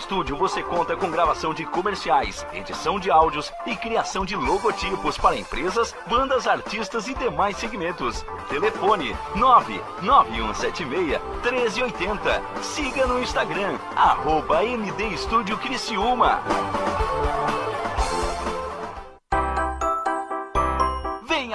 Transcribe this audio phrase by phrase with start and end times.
[0.00, 5.36] Estúdio você conta com gravação de comerciais, edição de áudios e criação de logotipos para
[5.36, 8.24] empresas, bandas, artistas e demais segmentos.
[8.48, 12.42] Telefone 99176 1380.
[12.62, 16.42] Siga no Instagram, arroba Estúdio Criciúma.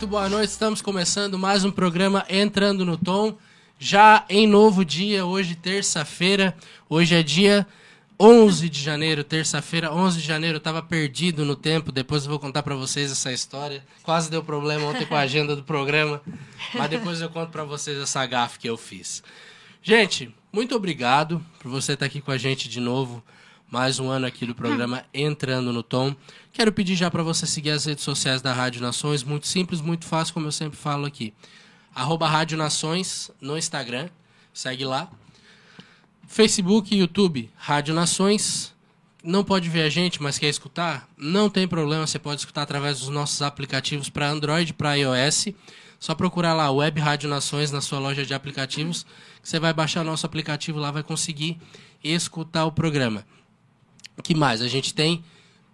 [0.00, 0.48] Muito boa noite.
[0.48, 3.36] Estamos começando mais um programa Entrando no Tom.
[3.78, 6.56] Já em novo dia, hoje, terça-feira.
[6.88, 7.66] Hoje é dia
[8.18, 10.56] 11 de janeiro, terça-feira, 11 de janeiro.
[10.56, 11.92] Eu tava perdido no tempo.
[11.92, 13.84] Depois eu vou contar para vocês essa história.
[14.02, 16.22] Quase deu problema ontem com a agenda do programa.
[16.72, 19.22] Mas depois eu conto para vocês essa gafe que eu fiz.
[19.82, 23.22] Gente, muito obrigado por você estar aqui com a gente de novo.
[23.70, 26.12] Mais um ano aqui do programa Entrando no Tom.
[26.52, 29.22] Quero pedir já para você seguir as redes sociais da Rádio Nações.
[29.22, 31.32] Muito simples, muito fácil, como eu sempre falo aqui.
[31.94, 34.08] Arroba Rádio Nações no Instagram.
[34.52, 35.08] Segue lá.
[36.26, 38.74] Facebook e YouTube, Rádio Nações.
[39.22, 41.08] Não pode ver a gente, mas quer escutar?
[41.16, 45.46] Não tem problema, você pode escutar através dos nossos aplicativos para Android e para iOS.
[46.00, 49.06] Só procurar lá Web Rádio Nações na sua loja de aplicativos,
[49.40, 51.60] você vai baixar nosso aplicativo lá, vai conseguir
[52.02, 53.24] escutar o programa.
[54.22, 54.60] Que mais?
[54.60, 55.24] A gente tem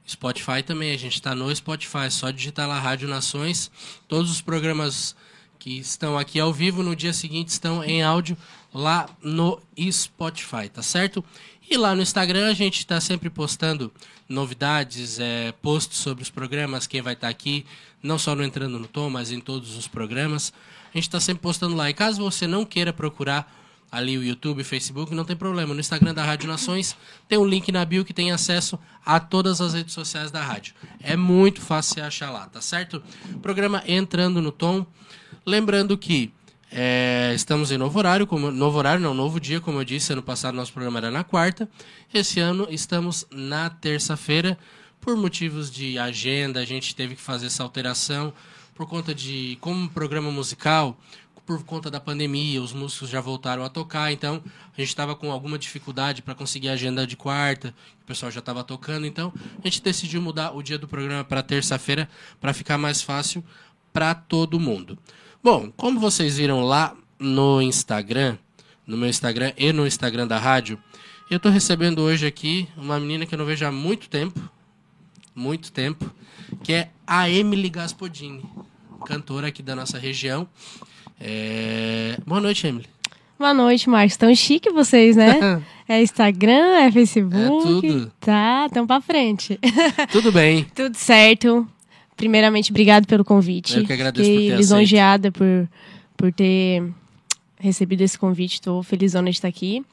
[0.08, 3.70] Spotify também, a gente está no Spotify, é só digitar lá Rádio Nações.
[4.06, 5.16] Todos os programas
[5.58, 8.36] que estão aqui ao vivo no dia seguinte estão em áudio
[8.72, 9.60] lá no
[9.90, 11.24] Spotify, tá certo?
[11.68, 13.92] E lá no Instagram a gente está sempre postando
[14.28, 17.66] novidades, é, posts sobre os programas, quem vai estar tá aqui,
[18.00, 20.52] não só no Entrando no Tom, mas em todos os programas.
[20.94, 21.90] A gente está sempre postando lá.
[21.90, 23.52] E caso você não queira procurar
[23.90, 25.72] ali o YouTube, Facebook, não tem problema.
[25.72, 26.96] No Instagram da Rádio Nações
[27.28, 30.74] tem um link na bio que tem acesso a todas as redes sociais da rádio.
[31.00, 33.02] É muito fácil você achar lá, tá certo?
[33.40, 34.86] Programa Entrando no Tom.
[35.44, 36.32] Lembrando que
[36.68, 40.22] É, estamos em novo horário, como, novo horário, não, novo dia, como eu disse, ano
[40.22, 41.68] passado nosso programa era na quarta.
[42.12, 44.58] Esse ano estamos na terça-feira.
[45.00, 48.32] Por motivos de agenda, a gente teve que fazer essa alteração
[48.74, 50.98] por conta de, como programa musical,
[51.46, 54.42] por conta da pandemia, os músicos já voltaram a tocar, então
[54.76, 57.72] a gente estava com alguma dificuldade para conseguir a agenda de quarta,
[58.02, 59.32] o pessoal já estava tocando, então
[59.62, 62.08] a gente decidiu mudar o dia do programa para terça-feira
[62.40, 63.44] para ficar mais fácil
[63.92, 64.98] para todo mundo.
[65.42, 68.36] Bom, como vocês viram lá no Instagram,
[68.84, 70.78] no meu Instagram e no Instagram da rádio,
[71.30, 74.40] eu estou recebendo hoje aqui uma menina que eu não vejo há muito tempo,
[75.32, 76.12] muito tempo,
[76.64, 78.44] que é a Emily Gaspodini,
[79.06, 80.48] cantora aqui da nossa região.
[81.20, 82.16] É...
[82.26, 82.86] Boa noite, Emily.
[83.38, 84.16] Boa noite, Marcos.
[84.16, 85.62] Tão chique vocês, né?
[85.88, 87.44] É Instagram, é Facebook.
[87.46, 88.12] É tudo.
[88.18, 89.56] Tá, tão pra frente.
[90.10, 90.64] Tudo bem.
[90.74, 91.64] tudo certo.
[92.16, 93.78] Primeiramente, obrigado pelo convite.
[93.78, 95.68] Eu que agradeço por Fiquei ter lisonjeada por,
[96.16, 96.82] por ter
[97.60, 98.54] recebido esse convite.
[98.54, 99.84] Estou felizona de estar aqui.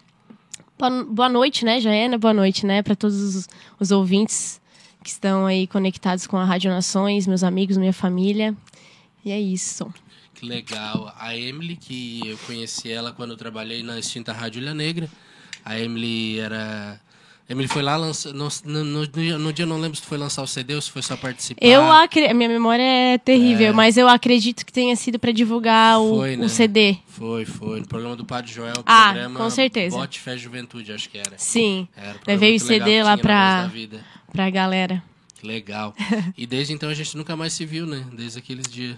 [0.80, 2.18] Boa, boa noite, né, Jaena?
[2.18, 3.48] Boa noite, né, para todos os,
[3.80, 4.60] os ouvintes
[5.04, 8.56] que estão aí conectados com a Rádio Nações, meus amigos, minha família.
[9.24, 9.94] E é isso.
[10.34, 11.14] Que legal.
[11.18, 15.10] A Emily, que eu conheci ela quando eu trabalhei na extinta Rádio Ilha Negra.
[15.64, 17.00] A Emily era.
[17.50, 18.34] Emily foi lá lançar.
[18.34, 20.82] No, no, no dia- no dia eu não lembro se foi lançar o CD ou
[20.82, 21.64] se foi só participar.
[21.66, 22.34] Eu acredito.
[22.36, 26.46] Minha memória é terrível, mas eu acredito que tenha sido para divulgar o, Foi, né?
[26.46, 26.98] o CD.
[27.08, 27.82] Foi, foi.
[27.82, 29.96] No programa do Padre Joel, o Ah, programa com certeza.
[29.96, 31.38] Bote Fé Juventude, acho que era.
[31.38, 33.70] Sim, Era Levei o CD lá pra-
[34.32, 35.04] pra galera.
[35.40, 35.94] Que legal.
[36.38, 38.06] E desde então a gente nunca mais se viu, né?
[38.14, 38.96] Desde aqueles dias.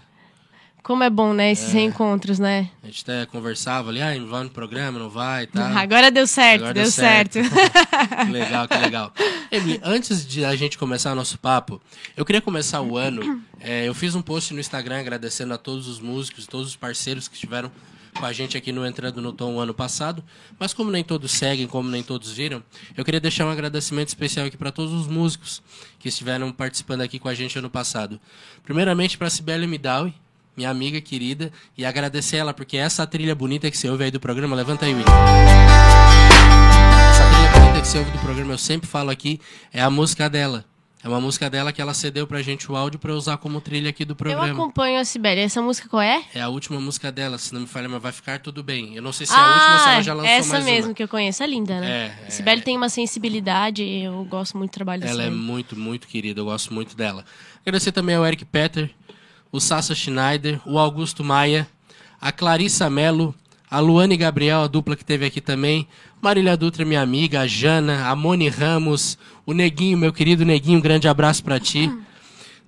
[0.85, 1.51] Como é bom, né?
[1.51, 2.69] Esses reencontros, né?
[2.83, 5.75] A gente até conversava ali, ah, vai no programa, não vai e tal.
[5.75, 7.39] Agora deu certo, Agora deu, deu certo.
[8.23, 9.11] Que legal, que legal.
[9.51, 11.81] Emily, antes de a gente começar o nosso papo,
[12.15, 13.41] eu queria começar o ano.
[13.59, 17.27] é, eu fiz um post no Instagram agradecendo a todos os músicos, todos os parceiros
[17.27, 17.71] que estiveram
[18.13, 20.23] com a gente aqui no Entrando no Tom o ano passado.
[20.59, 22.63] Mas como nem todos seguem, como nem todos viram,
[22.95, 25.63] eu queria deixar um agradecimento especial aqui para todos os músicos
[25.97, 28.21] que estiveram participando aqui com a gente ano passado.
[28.63, 30.13] Primeiramente para Sibeli Midawi,
[30.55, 34.19] minha amiga querida, e agradecer ela porque essa trilha bonita que você ouve aí do
[34.19, 35.11] programa, levanta aí, William.
[37.11, 39.39] Essa trilha bonita que você ouve do programa, eu sempre falo aqui,
[39.73, 40.65] é a música dela.
[41.03, 43.61] É uma música dela que ela cedeu pra gente o áudio pra eu usar como
[43.61, 44.51] trilha aqui do Eu programa.
[44.53, 45.39] acompanho a Sibeli.
[45.39, 46.23] Essa música qual é?
[46.33, 48.95] É a última música dela, se não me falha, mas vai ficar tudo bem.
[48.95, 50.65] Eu não sei se é a última ou se ela já lançou Ah, essa mais
[50.65, 50.93] mesmo uma.
[50.95, 51.43] que eu conheço.
[51.43, 51.87] É linda, né?
[52.23, 52.29] É, é.
[52.31, 53.83] Sibeli tem uma sensibilidade.
[53.83, 57.23] Eu gosto muito do trabalho da Ela é muito, muito querida, eu gosto muito dela.
[57.63, 58.89] Agradecer também ao Eric Petter,
[59.51, 61.67] o Sassa Schneider, o Augusto Maia,
[62.19, 63.33] a Clarissa Mello,
[63.69, 65.87] a Luane Gabriel, a dupla que teve aqui também,
[66.21, 70.81] Marília Dutra, minha amiga, a Jana, a Moni Ramos, o Neguinho, meu querido Neguinho, um
[70.81, 71.91] grande abraço pra ti.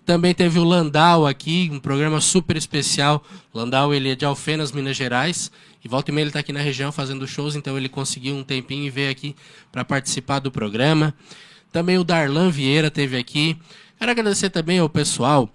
[0.06, 3.21] Também teve o Landau aqui, um programa super especial.
[3.53, 5.51] Landau, ele é de Alfenas, Minas Gerais.
[5.83, 8.44] E volta e meia ele está aqui na região fazendo shows, então ele conseguiu um
[8.44, 9.35] tempinho e veio aqui
[9.71, 11.13] para participar do programa.
[11.71, 13.57] Também o Darlan Vieira teve aqui.
[14.00, 15.50] Quero agradecer também ao pessoal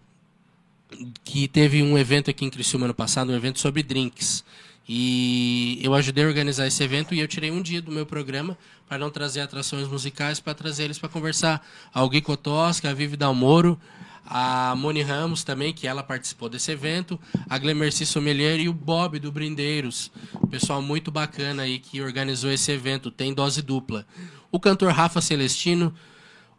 [1.24, 4.44] que teve um evento aqui em Criciúma ano passado, um evento sobre drinks.
[4.88, 8.58] E eu ajudei a organizar esse evento e eu tirei um dia do meu programa
[8.88, 11.66] para não trazer atrações musicais, para trazer eles para conversar.
[11.94, 13.80] A Gui Kotoski, a Vivi Dalmoro,
[14.26, 17.18] a Moni Ramos também, que ela participou desse evento,
[17.48, 20.10] a Glemercy Sommelier e o Bob do Brindeiros.
[20.50, 24.06] Pessoal muito bacana aí que organizou esse evento, tem dose dupla.
[24.50, 25.94] O cantor Rafa Celestino,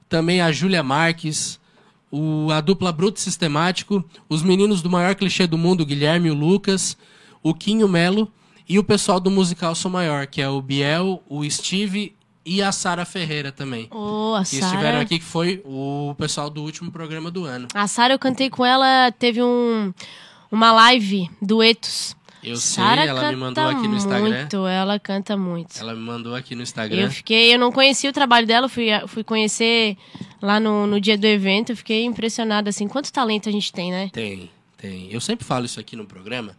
[0.10, 1.60] também a Júlia Marques,
[2.14, 6.36] o, a dupla Bruto Sistemático, os meninos do maior clichê do mundo, Guilherme e o
[6.36, 6.96] Lucas,
[7.42, 8.32] o Quinho Melo
[8.70, 12.16] e o pessoal do musical Sou Maior, que é o Biel, o Steve
[12.46, 13.88] e a Sara Ferreira também.
[13.90, 15.02] Oh, a Que estiveram Sara.
[15.02, 17.68] aqui, que foi o pessoal do último programa do ano.
[17.74, 19.12] A Sara, eu cantei com ela.
[19.12, 19.92] Teve um,
[20.52, 22.16] uma live, duetos.
[22.44, 24.40] Eu Sara sei, ela me mandou aqui no Instagram.
[24.40, 25.80] Muito, ela canta muito.
[25.80, 27.02] Ela me mandou aqui no Instagram.
[27.04, 29.98] Eu fiquei, eu não conhecia o trabalho dela, fui, fui conhecer
[30.42, 33.92] lá no, no dia do evento, eu fiquei impressionada, assim, quanto talento a gente tem,
[33.92, 34.10] né?
[34.12, 35.12] Tem, tem.
[35.12, 36.56] Eu sempre falo isso aqui no programa,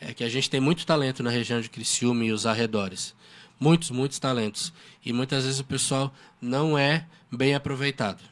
[0.00, 3.14] é que a gente tem muito talento na região de Criciúma e os arredores.
[3.58, 4.72] Muitos, muitos talentos.
[5.04, 8.22] E muitas vezes o pessoal não é bem aproveitado.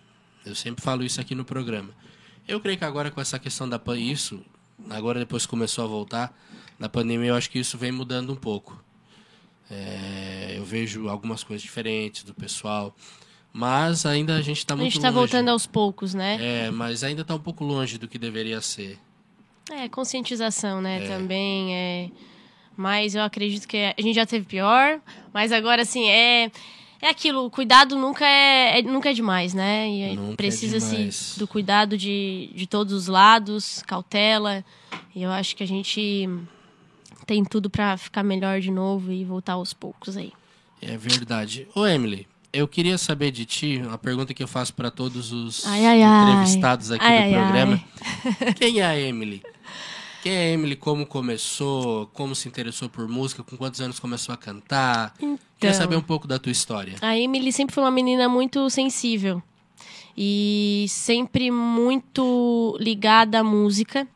[0.46, 1.90] Eu sempre falo isso aqui no programa.
[2.46, 4.40] Eu creio que agora com essa questão da pan- isso,
[4.90, 6.36] agora depois que começou a voltar,
[6.78, 8.82] na pandemia eu acho que isso vem mudando um pouco.
[9.70, 12.94] É, eu vejo algumas coisas diferentes do pessoal,
[13.52, 15.18] mas ainda a gente está A muito gente tá longe.
[15.20, 16.38] voltando aos poucos, né?
[16.66, 18.98] É, mas ainda está um pouco longe do que deveria ser.
[19.70, 22.10] É, conscientização, né, também, é...
[22.74, 25.00] Mas eu acredito que a gente já teve pior,
[25.34, 26.50] mas agora, assim, é...
[27.00, 29.88] É aquilo, o cuidado nunca é, é- nunca é demais, né?
[29.88, 31.34] E Nunca é precisa-se demais.
[31.38, 34.64] do cuidado de, de todos os lados, cautela.
[35.14, 36.28] E eu acho que a gente
[37.26, 40.32] tem tudo pra ficar melhor de novo e voltar aos poucos aí.
[40.82, 41.68] É verdade.
[41.74, 45.64] Ô, Emily, eu queria saber de ti, uma pergunta que eu faço para todos os
[45.66, 47.84] Ai, ai, entrevistados aqui Ai, do programa.
[48.58, 49.42] Quem é a Emily?
[50.22, 50.74] Quem é a Emily?
[50.74, 52.06] Como começou?
[52.08, 53.42] Como se interessou por música?
[53.44, 55.14] Com quantos anos começou a cantar?
[55.58, 55.82] Queria Então.
[55.82, 56.94] saber um pouco da tua história.
[57.00, 59.42] A Emily sempre foi uma menina muito sensível
[60.16, 64.06] e sempre muito ligada à música.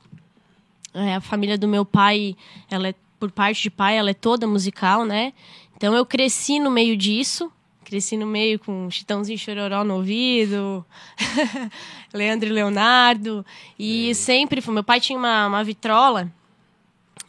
[0.95, 2.37] É, a família do meu pai,
[2.71, 5.33] ela é, por parte de pai, ela é toda musical, né?
[5.77, 7.51] Então eu cresci no meio disso.
[7.85, 10.85] Cresci no meio com Chitãozinho Chororó no ouvido,
[12.15, 13.45] Leandro e Leonardo.
[13.79, 14.73] E sempre foi.
[14.73, 16.33] Meu pai tinha uma, uma vitrola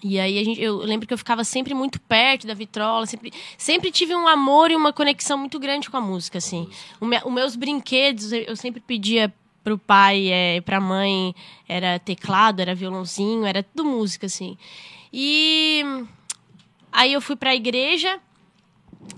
[0.03, 3.31] e aí a gente, eu lembro que eu ficava sempre muito perto da vitrola, sempre,
[3.57, 6.67] sempre tive um amor e uma conexão muito grande com a música, assim.
[6.99, 9.33] O me- os meus brinquedos, eu, sempre pedia
[9.63, 11.33] pro pai e pra mãe,
[11.69, 14.57] era teclado, era violãozinho, era tudo música, assim.
[15.11, 15.85] E
[16.91, 18.19] aí eu fui pra igreja,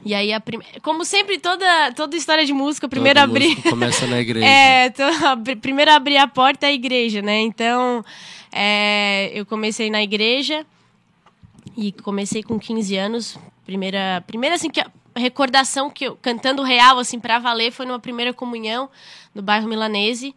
[0.06, 0.60] e aí a prim...
[0.84, 4.46] como sempre toda toda história de música, primeiro Todo abrir começa na igreja.
[4.46, 4.94] é,
[5.26, 7.40] abri- primeiro abrir a porta é a igreja, né?
[7.42, 8.04] Então,
[8.52, 10.66] é, eu comecei na igreja
[11.76, 13.40] e comecei com 15 anos.
[13.66, 18.00] Primeira, primeira assim, que a recordação que eu, cantando real, assim, pra valer, foi numa
[18.00, 18.90] primeira comunhão
[19.34, 20.36] no bairro Milanese.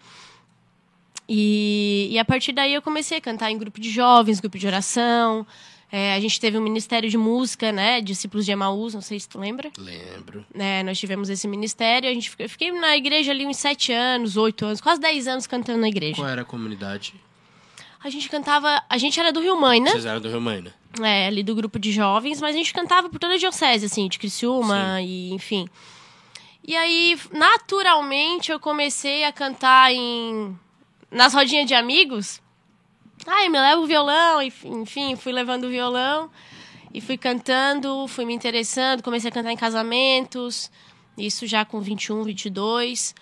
[1.29, 4.67] E, e a partir daí eu comecei a cantar em grupo de jovens, grupo de
[4.67, 5.47] oração.
[5.91, 8.01] É, a gente teve um ministério de música, né?
[8.01, 10.45] Discípulos de Emaús, não sei se tu lembra Lembro.
[10.55, 14.37] né, nós tivemos esse ministério, a gente eu fiquei na igreja ali uns sete anos,
[14.37, 16.17] oito anos, quase dez anos cantando na igreja.
[16.17, 17.15] Qual era a comunidade?
[18.03, 19.91] A gente cantava, a gente era do Rio Mãe, né?
[19.91, 20.73] Vocês eram do Rio Maina.
[21.03, 24.09] É, ali do grupo de jovens, mas a gente cantava por toda a diocese, assim,
[24.09, 25.69] de Criciúma e enfim.
[26.67, 30.57] E aí, naturalmente, eu comecei a cantar em
[31.11, 32.41] nas rodinhas de amigos.
[33.27, 36.31] Ai, me leva o violão, enfim, fui levando o violão
[36.93, 40.71] e fui cantando, fui me interessando, comecei a cantar em casamentos,
[41.17, 43.15] isso já com 21, 22.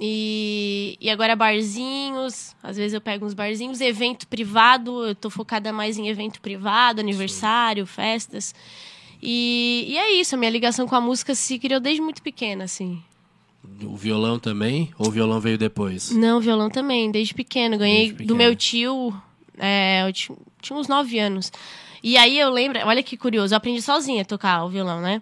[0.00, 5.72] E, e agora barzinhos, às vezes eu pego uns barzinhos, evento privado, eu tô focada
[5.72, 8.54] mais em evento privado, aniversário, festas.
[9.20, 12.64] E, e é isso, a minha ligação com a música se criou desde muito pequena,
[12.64, 13.02] assim.
[13.82, 14.90] O violão também?
[14.96, 16.10] Ou o violão veio depois?
[16.12, 17.76] Não, violão também, desde pequeno.
[17.76, 18.28] Ganhei Desde pequeno.
[18.28, 19.12] do meu tio,
[19.58, 21.50] é, eu ti- tinha uns nove anos.
[22.02, 25.20] E aí eu lembro, olha que curioso, eu aprendi sozinha a tocar o violão, né?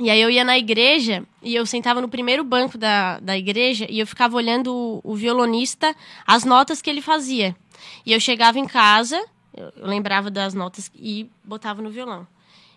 [0.00, 3.86] E aí eu ia na igreja e eu sentava no primeiro banco da, da igreja
[3.88, 5.94] e eu ficava olhando o, o violonista,
[6.26, 7.56] as notas que ele fazia.
[8.06, 9.22] E eu chegava em casa,
[9.54, 12.26] eu, eu lembrava das notas e botava no violão.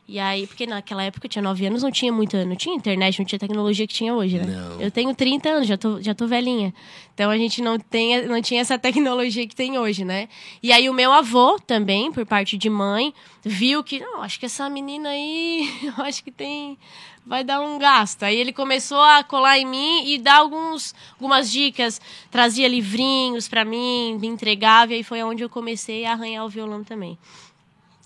[0.07, 3.19] E aí, porque naquela época eu tinha nove anos, não tinha muita, não tinha internet,
[3.19, 4.45] não tinha tecnologia que tinha hoje, né?
[4.45, 4.81] Não.
[4.81, 6.73] Eu tenho 30 anos, já tô, já tô velhinha.
[7.13, 10.27] Então a gente não, tem, não tinha essa tecnologia que tem hoje, né?
[10.61, 14.45] E aí o meu avô também, por parte de mãe, viu que, não, acho que
[14.45, 16.77] essa menina aí, acho que tem.
[17.25, 18.23] Vai dar um gasto.
[18.23, 23.63] Aí ele começou a colar em mim e dar alguns, algumas dicas, trazia livrinhos pra
[23.63, 27.17] mim, me entregava, e aí foi onde eu comecei a arranhar o violão também.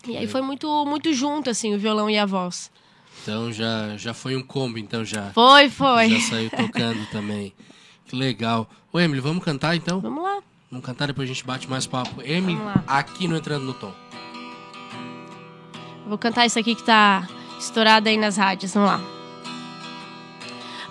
[0.08, 2.72] E aí foi muito, muito junto, assim, o violão e a voz.
[3.22, 5.32] Então já, já foi um combo, então já.
[5.32, 6.10] Foi, foi.
[6.10, 7.54] Já saiu tocando também.
[8.06, 8.70] Que legal.
[8.94, 10.00] Ô, Emily, vamos cantar então?
[10.00, 10.42] Vamos lá.
[10.70, 12.22] Vamos cantar, depois a gente bate mais papo.
[12.22, 13.92] Emily, aqui no Entrando no Tom.
[16.08, 17.28] Vou cantar isso aqui que tá
[17.60, 18.74] estourado aí nas rádios.
[18.74, 19.02] Vamos lá.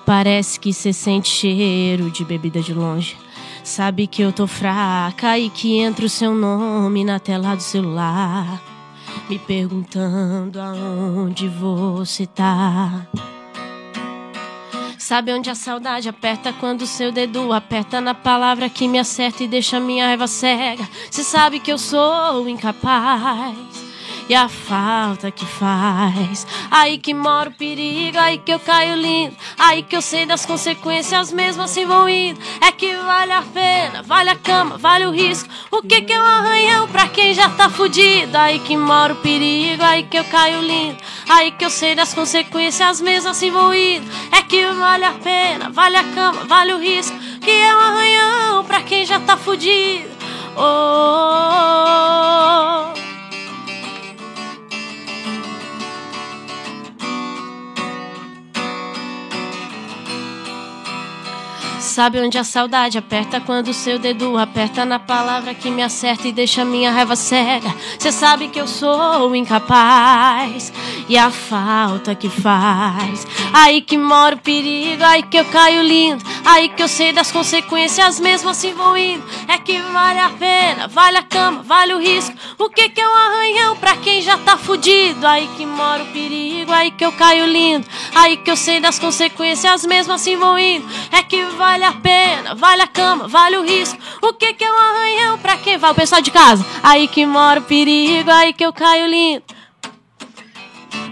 [0.04, 3.16] Parece que cê sente cheiro de bebida de longe.
[3.62, 8.73] Sabe que eu tô fraca e que entra o seu nome na tela do celular.
[9.28, 13.06] Me perguntando aonde você tá.
[14.98, 19.48] Sabe onde a saudade aperta quando seu dedo aperta na palavra que me acerta e
[19.48, 20.88] deixa minha raiva cega.
[21.10, 23.83] Cê sabe que eu sou incapaz.
[24.26, 26.46] E a falta que faz.
[26.70, 29.36] Aí que mora o perigo, aí que eu caio lindo.
[29.58, 32.40] Aí que eu sei das consequências, mesmo assim vão indo.
[32.62, 35.46] É que vale a pena, vale a cama, vale o risco.
[35.70, 38.34] O que que é um arranhão pra quem já tá fudido?
[38.38, 40.96] Aí que mora o perigo, aí que eu caio lindo.
[41.28, 44.10] Aí que eu sei das consequências, mesmo assim vou indo.
[44.32, 47.14] É que vale a pena, vale a cama, vale o risco.
[47.40, 50.14] Que é um arranhão pra quem já tá fudido.
[50.56, 51.40] Oh, oh,
[53.00, 53.13] oh.
[61.94, 66.32] Sabe onde a saudade aperta quando seu dedo aperta na palavra que me acerta e
[66.32, 67.72] deixa minha raiva cega.
[68.00, 70.72] Cê sabe que eu sou incapaz
[71.08, 73.26] e a falta que faz.
[73.52, 77.30] Aí que mora o perigo, aí que eu caio lindo, aí que eu sei das
[77.30, 79.24] consequências, mesmo assim vou indo.
[79.48, 82.34] É que vale a pena, vale a cama, vale o risco.
[82.58, 85.26] O que que é um arranhão pra quem já tá fudido?
[85.26, 88.98] Aí que mora o perigo, aí que eu caio lindo, aí que eu sei das
[88.98, 90.86] consequências, mesmo assim vou indo.
[91.12, 93.98] É que vale a pena, vale a cama, vale o risco.
[94.22, 95.92] O que que é um arranhão pra quem vai?
[95.92, 96.64] O pessoal de casa.
[96.82, 99.44] Aí que mora o perigo, aí que eu caio lindo.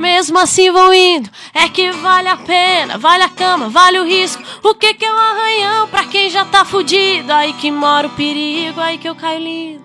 [0.03, 4.43] Mesmo assim vou indo, é que vale a pena, vale a cama, vale o risco.
[4.61, 7.33] O que que é um arranhão pra quem já tá fudido?
[7.33, 9.85] Aí que mora o perigo, aí que eu caio lindo.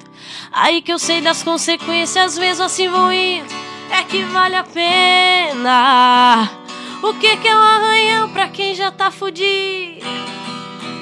[0.51, 3.45] Aí que eu sei das consequências, mesmo assim vou indo.
[3.91, 6.49] É que vale a pena.
[7.03, 10.03] O que que é um arranhão pra quem já tá fudido?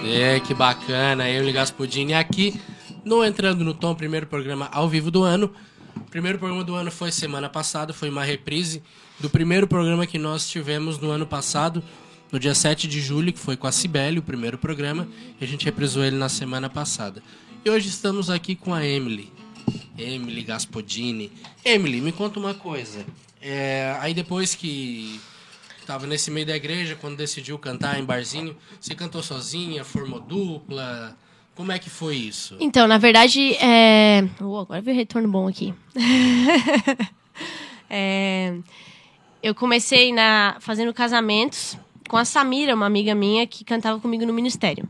[0.04, 1.30] É, que bacana.
[1.30, 2.60] Eu, Ligas Pudim, aqui
[3.06, 5.54] no Entrando no Tom, primeiro programa ao vivo do ano.
[6.16, 8.82] Primeiro programa do ano foi semana passada, foi uma reprise
[9.20, 11.84] do primeiro programa que nós tivemos no ano passado,
[12.32, 15.10] no dia 7 de julho, que foi com a Cibele, o primeiro programa,
[15.42, 17.22] e a gente reprisou ele na semana passada.
[17.66, 19.30] E hoje estamos aqui com a Emily.
[19.98, 21.34] Emily Gaspodini.
[21.66, 23.06] Emily, me conta uma coisa.
[23.42, 25.20] É, aí depois que
[25.86, 31.18] tava nesse meio da igreja, quando decidiu cantar em barzinho, você cantou sozinha, formou dupla?
[31.56, 32.58] Como é que foi isso?
[32.60, 34.28] Então, na verdade, é.
[34.42, 35.74] Oh, agora veio retorno bom aqui.
[37.88, 38.58] É,
[39.44, 41.78] Eu comecei na fazendo casamentos
[42.10, 44.90] com a Samira, uma amiga minha que cantava comigo no ministério.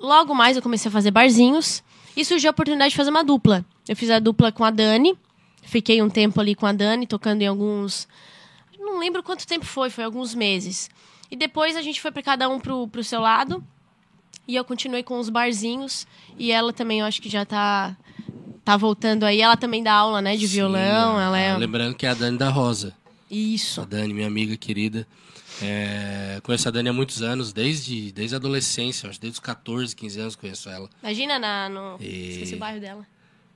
[0.00, 1.82] Logo mais eu comecei a fazer barzinhos
[2.16, 3.64] e surgiu a oportunidade de fazer uma dupla.
[3.88, 5.16] Eu fiz a dupla com a Dani,
[5.62, 8.08] fiquei um tempo ali com a Dani, tocando em alguns.
[8.78, 10.90] Não lembro quanto tempo foi, foi alguns meses.
[11.30, 13.64] E depois a gente foi para cada um pro, pro seu lado.
[14.46, 16.06] E eu continuei com os barzinhos.
[16.38, 17.96] E ela também, eu acho que já tá,
[18.64, 19.40] tá voltando aí.
[19.40, 21.16] Ela também dá aula, né, de violão.
[21.16, 21.56] Sim, ela é.
[21.56, 22.94] Lembrando que é a Dani da Rosa.
[23.30, 23.84] A Isso.
[23.86, 25.06] Dani, minha amiga querida.
[25.62, 29.94] É, conheço a Dani há muitos anos, desde, desde a adolescência, acho, desde os 14,
[29.94, 30.90] 15 anos conheço ela.
[31.02, 31.96] Imagina na, no.
[32.00, 33.06] E- Esqueci o bairro dela.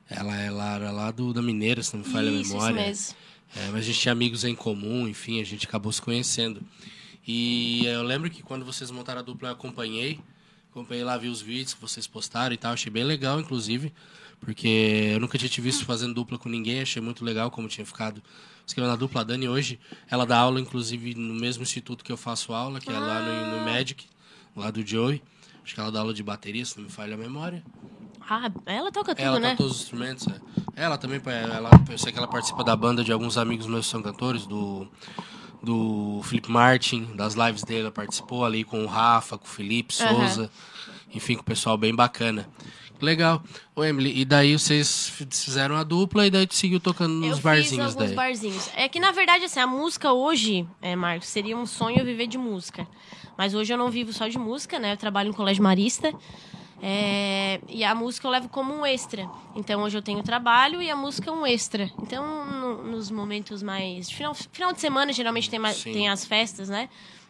[0.09, 2.91] Ela é lá, era lá do, da Mineira, se não me falha a isso, memória.
[2.91, 3.17] isso mesmo.
[3.57, 6.63] É, mas a gente tinha amigos em comum, enfim, a gente acabou se conhecendo.
[7.27, 10.21] E eu lembro que quando vocês montaram a dupla, eu acompanhei.
[10.79, 12.73] Acompanhei lá, vi os vídeos que vocês postaram e tal.
[12.73, 13.93] Achei bem legal, inclusive.
[14.41, 16.81] Porque eu nunca tinha te visto fazendo dupla com ninguém.
[16.81, 18.23] Achei muito legal como tinha ficado
[18.65, 19.23] escrevendo a dupla.
[19.23, 22.91] A Dani hoje, ela dá aula, inclusive, no mesmo instituto que eu faço aula, que
[22.91, 24.07] é lá no, no Magic,
[24.55, 25.21] lá do Joey.
[25.65, 27.65] Acho que ela dá aula de bateria, se não me falha a memória.
[28.31, 29.51] Ah, ela toca tudo, Ela né?
[29.51, 30.29] toca todos os instrumentos.
[30.29, 30.41] é.
[30.77, 33.91] Ela também, ela, eu sei que ela participa da banda de alguns amigos meus que
[33.91, 34.87] são cantores, do,
[35.63, 39.95] do Felipe Martin, das lives dele, ela participou ali com o Rafa, com o Felipe.
[39.95, 40.51] Souza,
[41.15, 42.49] enfim, com o pessoal bem bacana.
[43.01, 43.43] Legal.
[43.77, 47.37] Ô, Emily, e daí vocês fizeram a dupla e daí tu seguiu tocando Eu nos
[47.37, 48.15] fiz barzinhos alguns daí.
[48.15, 48.71] barzinhos.
[48.75, 52.27] É que, na verdade, assim, a música hoje, é, Marcos, seria um sonho eu viver
[52.27, 52.87] de música.
[53.37, 54.93] Mas hoje eu não vivo só de música, né?
[54.95, 56.13] Eu trabalho no Colégio Marista.
[56.83, 59.29] É, e a música eu levo como um extra.
[59.55, 61.91] Então, hoje eu tenho trabalho e a música é um extra.
[62.01, 64.11] Então, no- nos momentos mais...
[64.11, 65.93] Final, final de semana, geralmente, tem, Sim.
[65.93, 66.89] tem as festas, né?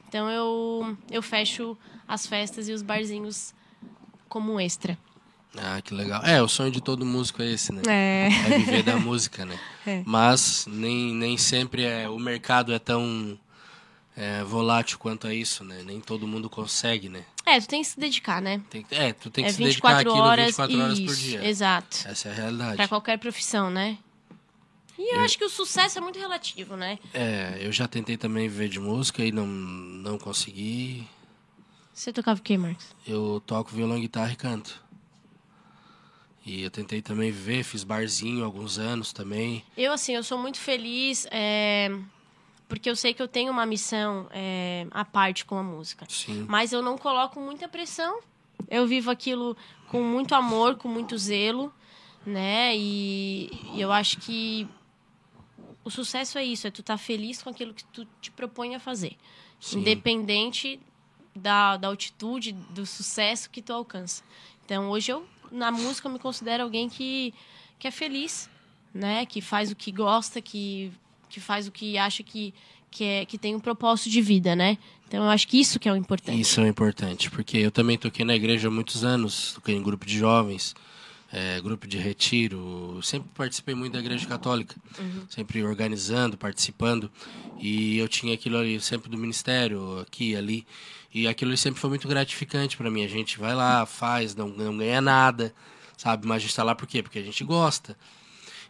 [0.08, 3.54] Então, eu, eu fecho as festas e os barzinhos
[4.28, 4.98] como um extra.
[5.56, 6.22] Ah, que legal.
[6.24, 7.82] É, o sonho de todo músico é esse, né?
[7.88, 8.28] É.
[8.46, 9.58] É viver da música, né?
[9.86, 10.02] É.
[10.04, 13.38] Mas nem, nem sempre é, o mercado é tão
[14.14, 15.82] é, volátil quanto a isso, né?
[15.82, 17.24] Nem todo mundo consegue, né?
[17.48, 18.60] É, tu tem que se dedicar, né?
[18.68, 21.20] Tem, é, tu tem que é se dedicar 24 àquilo horas, 24 horas por isso,
[21.22, 21.44] dia.
[21.44, 21.98] Exato.
[22.06, 22.76] Essa é a realidade.
[22.76, 23.96] Pra qualquer profissão, né?
[24.98, 26.98] E eu acho que o sucesso é muito relativo, né?
[27.14, 31.06] É, eu já tentei também viver de música e não, não consegui.
[31.94, 32.86] Você tocava o quê, Marcos?
[33.06, 34.82] Eu toco violão, guitarra e canto.
[36.44, 39.64] E eu tentei também viver, fiz barzinho há alguns anos também.
[39.76, 41.90] Eu, assim, eu sou muito feliz é,
[42.68, 46.06] porque eu sei que eu tenho uma missão é, à parte com a música.
[46.08, 46.44] Sim.
[46.48, 48.20] Mas eu não coloco muita pressão.
[48.68, 49.56] Eu vivo aquilo
[49.88, 51.72] com muito amor, com muito zelo,
[52.26, 52.76] né?
[52.76, 54.68] E, e eu acho que
[55.82, 58.80] o sucesso é isso, é tu estar feliz com aquilo que tu te propõe a
[58.80, 59.16] fazer.
[59.58, 59.80] Sim.
[59.80, 60.78] Independente
[61.34, 64.22] da, da altitude, do sucesso que tu alcança.
[64.64, 67.32] Então, hoje eu, na música, eu me considero alguém que,
[67.78, 68.50] que é feliz,
[68.92, 69.24] né?
[69.24, 70.92] Que faz o que gosta, que,
[71.28, 72.54] que faz o que acha que,
[72.90, 74.78] que, é, que tem um propósito de vida, né?
[75.06, 76.38] Então, eu acho que isso que é o importante.
[76.38, 80.04] Isso é importante, porque eu também toquei na igreja há muitos anos, toquei em grupo
[80.04, 80.74] de jovens,
[81.32, 83.00] é, grupo de retiro.
[83.02, 84.76] Sempre participei muito da Igreja Católica,
[85.28, 87.10] sempre organizando, participando.
[87.58, 90.66] E eu tinha aquilo ali sempre do ministério, aqui, ali.
[91.12, 93.04] E aquilo ali sempre foi muito gratificante para mim.
[93.04, 95.54] A gente vai lá, faz, não, não ganha nada,
[95.96, 96.26] sabe?
[96.26, 97.02] Mas a gente está lá por quê?
[97.02, 97.96] Porque a gente gosta.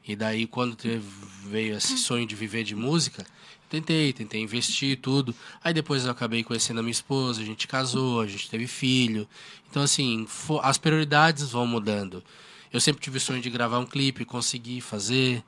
[0.09, 1.05] E daí, quando teve,
[1.45, 3.27] veio esse sonho de viver de música,
[3.69, 5.35] tentei, tentei investir tudo.
[5.63, 9.29] Aí depois eu acabei conhecendo a minha esposa, a gente casou, a gente teve filho.
[9.71, 10.27] Então, assim,
[10.63, 12.25] as prioridades vão mudando.
[12.73, 15.45] Eu sempre tive o sonho de gravar um clipe, consegui fazer.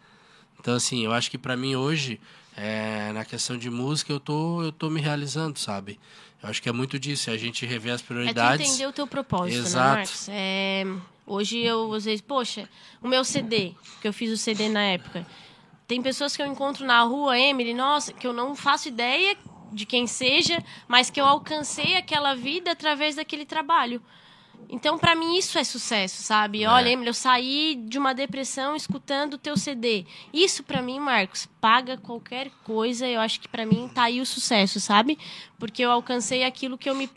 [0.59, 2.20] Então, assim, eu acho que pra mim hoje,
[2.55, 5.99] é, na questão de música, eu tô, eu tô me realizando, sabe?
[6.42, 8.66] Eu acho que é muito disso, é a gente rever as É tu prioridades.
[8.68, 9.96] entender o teu propósito, né, Exato.
[9.96, 10.27] Marcos?
[10.31, 10.87] É,
[11.26, 12.68] hoje eu, às vezes, poxa,
[13.02, 15.26] o meu CD, que eu fiz o CD na época.
[15.87, 19.37] Tem pessoas que eu encontro na rua, Emily, nossa, que eu não faço ideia
[19.72, 24.02] de quem seja, mas que eu alcancei aquela vida através daquele trabalho.
[24.68, 26.64] Então, pra mim, isso é sucesso, sabe?
[26.64, 30.06] Olha, Emily, eu saí de uma depressão escutando o teu CD.
[30.33, 33.06] Isso, pra mim, Marcos, paga qualquer coisa.
[33.09, 35.18] Eu acho que pra mim tá aí o sucesso, sabe?
[35.59, 37.11] Porque eu alcancei aquilo que eu me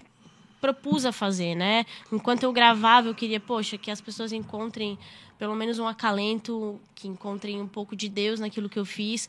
[0.64, 1.86] propus a fazer, né?
[2.10, 4.98] Enquanto eu gravava, eu queria, poxa, que as pessoas encontrem
[5.38, 9.28] pelo menos um acalento, que encontrem um pouco de Deus naquilo que eu fiz.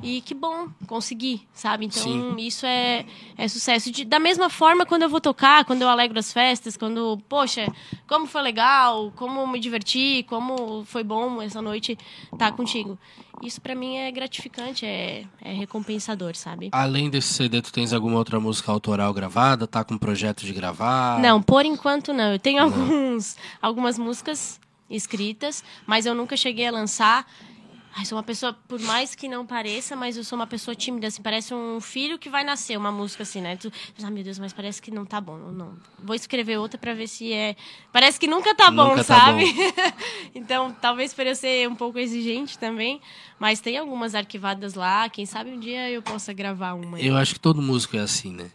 [0.00, 1.86] E que bom, consegui, sabe?
[1.86, 2.36] Então, Sim.
[2.38, 3.04] isso é,
[3.36, 3.90] é sucesso.
[3.90, 7.66] De- da mesma forma, quando eu vou tocar, quando eu alegro as festas, quando, poxa,
[8.06, 11.98] como foi legal, como me diverti, como foi bom essa noite
[12.32, 12.96] estar contigo.
[13.42, 16.68] Isso pra mim é gratificante, é, é recompensador, sabe?
[16.72, 19.66] Além desse CD, tu tens alguma outra música autoral gravada?
[19.66, 21.20] Tá com projeto de gravar?
[21.20, 22.32] Não, por enquanto não.
[22.32, 27.26] Eu tenho alguns, algumas músicas escritas, mas eu nunca cheguei a lançar.
[27.98, 31.08] Ai, sou uma pessoa, por mais que não pareça, mas eu sou uma pessoa tímida,
[31.08, 33.56] assim, parece um filho que vai nascer, uma música assim, né?
[33.56, 35.36] Tu, ah, meu Deus, mas parece que não tá bom.
[35.36, 35.76] Não, não.
[36.04, 37.56] Vou escrever outra pra ver se é.
[37.92, 39.42] Parece que nunca tá bom, Nunca tá sabe?
[40.32, 43.00] então, talvez por eu ser um pouco exigente também,
[43.36, 47.00] mas tem algumas arquivadas lá, quem sabe um dia eu possa gravar uma.
[47.00, 48.48] Eu acho que todo músico é assim, né?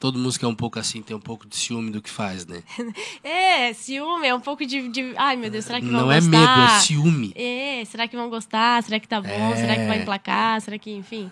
[0.00, 2.62] Todo músico é um pouco assim, tem um pouco de ciúme do que faz, né?
[3.22, 4.88] É, ciúme, é um pouco de.
[4.88, 6.30] de- Ai, meu Deus, será que Não é gostar?
[6.30, 7.32] medo, é ciúme.
[7.36, 8.82] É, será que vão gostar?
[8.82, 9.56] Será que tá bom?
[9.56, 10.02] Será que vai É.
[10.02, 10.60] emplacar?
[10.60, 11.30] Será que, enfim.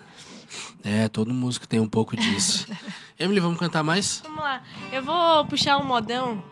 [0.83, 2.67] É, todo músico tem um pouco disso.
[3.19, 4.21] Emily, vamos cantar mais?
[4.23, 4.61] Vamos lá.
[4.91, 6.43] Eu vou puxar um modão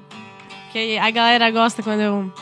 [0.71, 2.33] que a galera gosta quando eu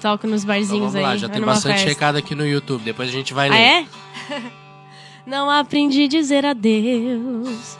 [0.00, 1.18] toco nos Então barzinhos vamos lá, aí.
[1.18, 2.18] já tem bastante festa.
[2.18, 3.60] aqui no YouTube, depois a gente vai Ah, ler.
[3.60, 3.86] é?
[5.26, 7.76] Não aprendi a dizer adeus.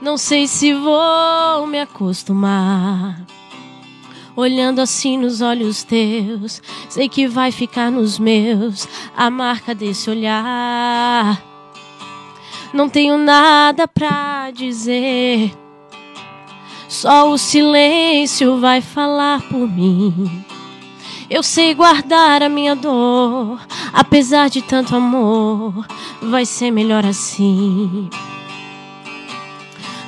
[0.00, 3.20] Não sei se vou me acostumar.
[4.34, 11.42] Olhando assim nos olhos teus, sei que vai ficar nos meus a marca desse olhar.
[12.72, 15.52] Não tenho nada pra dizer,
[16.92, 20.44] só o silêncio vai falar por mim.
[21.28, 23.58] Eu sei guardar a minha dor,
[23.94, 25.86] apesar de tanto amor,
[26.20, 28.10] vai ser melhor assim.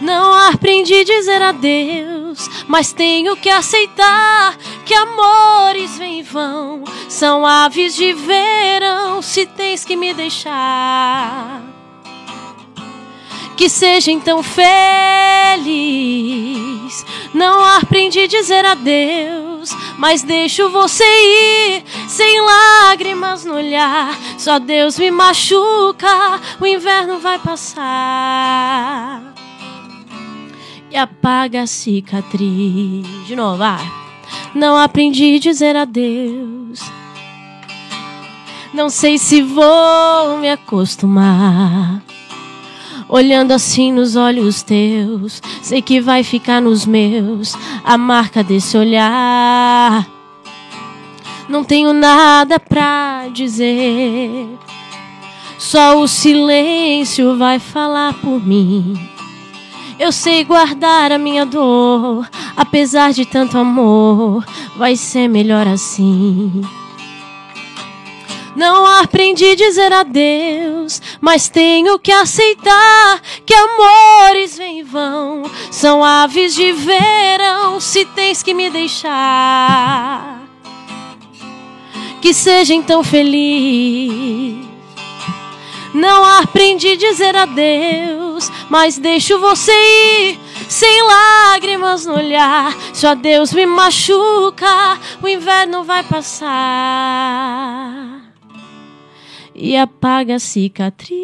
[0.04, 7.46] Não aprendi a dizer adeus, mas tenho que aceitar que amores vêm e vão, são
[7.46, 11.62] aves de verão, se tens que me deixar.
[13.56, 14.66] Que seja então feliz.
[17.32, 24.14] Não aprendi a dizer adeus, mas deixo você ir sem lágrimas no olhar.
[24.36, 29.32] Só Deus me machuca, o inverno vai passar
[30.94, 33.04] e apaga a cicatriz.
[33.26, 33.85] De novo, vai.
[34.54, 36.80] Não aprendi a dizer adeus.
[38.72, 42.00] Não sei se vou me acostumar.
[43.09, 50.09] Olhando assim nos olhos teus, sei que vai ficar nos meus a marca desse olhar.
[51.48, 54.48] Não tenho nada pra dizer,
[55.59, 58.96] só o silêncio vai falar por mim.
[59.98, 64.44] Eu sei guardar a minha dor, apesar de tanto amor,
[64.76, 66.62] vai ser melhor assim.
[68.57, 76.04] Não aprendi a dizer adeus, mas tenho que aceitar que amores vêm e vão, são
[76.04, 80.42] aves de verão, se tens que me deixar.
[82.20, 84.63] Que seja então feliz.
[85.94, 92.76] Não aprendi a dizer adeus, mas deixo você ir sem lágrimas no olhar.
[92.92, 97.35] Só Deus me machuca, o inverno vai passar
[99.54, 101.14] e apaga a cicatriz.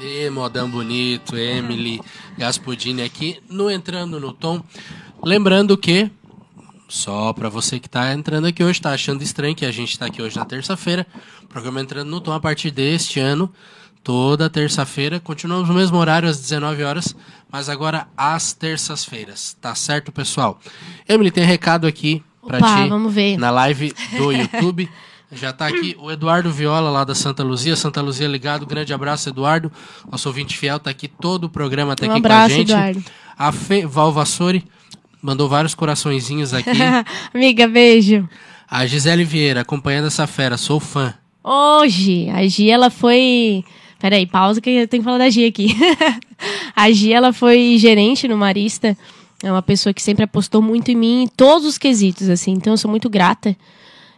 [0.00, 2.00] E Modão Bonito, Emily,
[2.38, 4.62] Gaspodini aqui no Entrando no Tom.
[5.22, 6.10] Lembrando que,
[6.90, 10.06] só para você que tá entrando aqui hoje, tá achando estranho que a gente tá
[10.06, 11.06] aqui hoje na terça-feira,
[11.48, 13.50] programa Entrando no Tom a partir deste ano,
[14.02, 17.14] toda terça-feira, continuamos no mesmo horário às 19 horas,
[17.50, 20.58] mas agora às terças-feiras, tá certo, pessoal?
[21.08, 23.38] Emily, tem recado aqui pra Opa, ti vamos ver.
[23.38, 24.90] na live do YouTube.
[25.32, 27.76] Já tá aqui o Eduardo Viola, lá da Santa Luzia.
[27.76, 28.66] Santa Luzia ligado.
[28.66, 29.70] Grande abraço, Eduardo.
[30.10, 32.72] Nosso ouvinte fiel tá aqui todo o programa, tá Um aqui abraço, com a gente.
[32.72, 33.04] Eduardo.
[33.38, 34.66] A Fê Valvassori
[35.22, 36.70] mandou vários coraçõezinhos aqui.
[37.34, 38.28] Amiga, beijo.
[38.68, 41.14] a Gisele Vieira, acompanhando essa fera, sou fã.
[41.42, 43.64] Hoje, a Gi, ela foi.
[43.98, 45.76] Peraí, pausa que eu tenho que falar da Gi aqui.
[46.74, 48.96] a Gi, ela foi gerente no Marista.
[49.42, 52.52] É uma pessoa que sempre apostou muito em mim, em todos os quesitos, assim.
[52.52, 53.56] Então eu sou muito grata.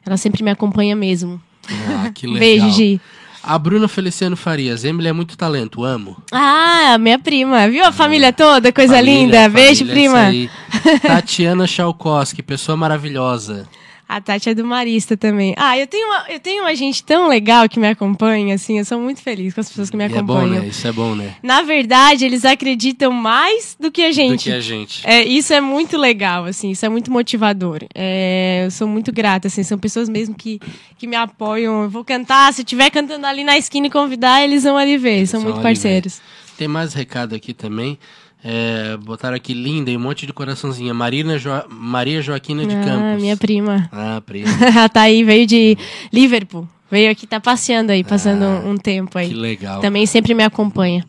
[0.05, 1.41] Ela sempre me acompanha mesmo.
[1.69, 2.41] Ah, que legal.
[2.41, 3.01] Beijo, Gi.
[3.43, 6.17] A Bruna Feliciano Farias, Emily é muito talento, amo.
[6.31, 7.69] Ah, minha prima.
[7.69, 8.73] Viu a família toda?
[8.73, 9.49] Coisa Família, linda.
[9.49, 10.31] Beijo, família, prima.
[10.31, 10.51] isso
[10.89, 10.99] aí.
[11.03, 13.69] Tatiana Chalkowski, pessoa maravilhosa.
[14.17, 15.55] A Tati é do Marista também.
[15.57, 18.79] Ah, eu tenho, uma, eu tenho uma gente tão legal que me acompanha, assim.
[18.79, 20.63] Eu sou muito feliz com as pessoas que me E é bom, acompanham.
[20.63, 20.69] né?
[20.69, 21.35] Isso é bom, né?
[21.43, 24.45] Na verdade, eles acreditam mais do que a Do gente.
[24.51, 25.01] que a gente.
[25.09, 27.81] É, isso é muito legal, assim, isso é muito motivador.
[27.95, 30.61] É, eu sou muito grata, assim, são pessoas mesmo que,
[30.99, 31.85] que me apoiam.
[31.85, 34.99] Eu vou cantar, se eu estiver cantando ali na esquina e convidar, eles vão ali
[34.99, 36.21] ver, são vão muito parceiros.
[36.59, 37.99] Tem mais recado aqui também.
[38.45, 40.93] É, botaram aqui linda e um monte de coraçãozinha.
[40.93, 41.51] Marina jo...
[41.69, 43.23] Maria Joaquina de Ah, Campos.
[43.23, 43.89] minha prima.
[43.93, 44.49] Ah, prima.
[44.67, 45.77] Ela tá aí, veio de
[46.13, 46.69] Liverpool.
[46.91, 49.27] Veio aqui, tá passeando aí, passando um, um tempo aí.
[49.27, 49.81] Ah, Que legal.
[49.81, 51.05] Também sempre me acompanha.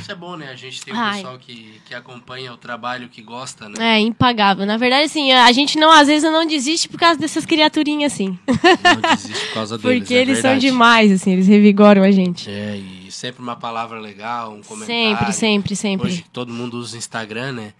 [0.00, 0.48] Isso é bom, né?
[0.50, 1.16] A gente tem o Ai.
[1.16, 3.96] pessoal que, que acompanha o trabalho, que gosta, né?
[3.96, 4.64] É, impagável.
[4.64, 8.38] Na verdade, assim, a gente não, às vezes, não desiste por causa dessas criaturinhas, assim.
[8.46, 10.66] Não desiste por causa deles, Porque é eles são verdade.
[10.66, 12.48] demais, assim, eles revigoram a gente.
[12.48, 14.86] É, e sempre uma palavra legal, um comentário.
[14.86, 16.06] Sempre, sempre, sempre.
[16.08, 17.72] Hoje todo mundo usa Instagram, né?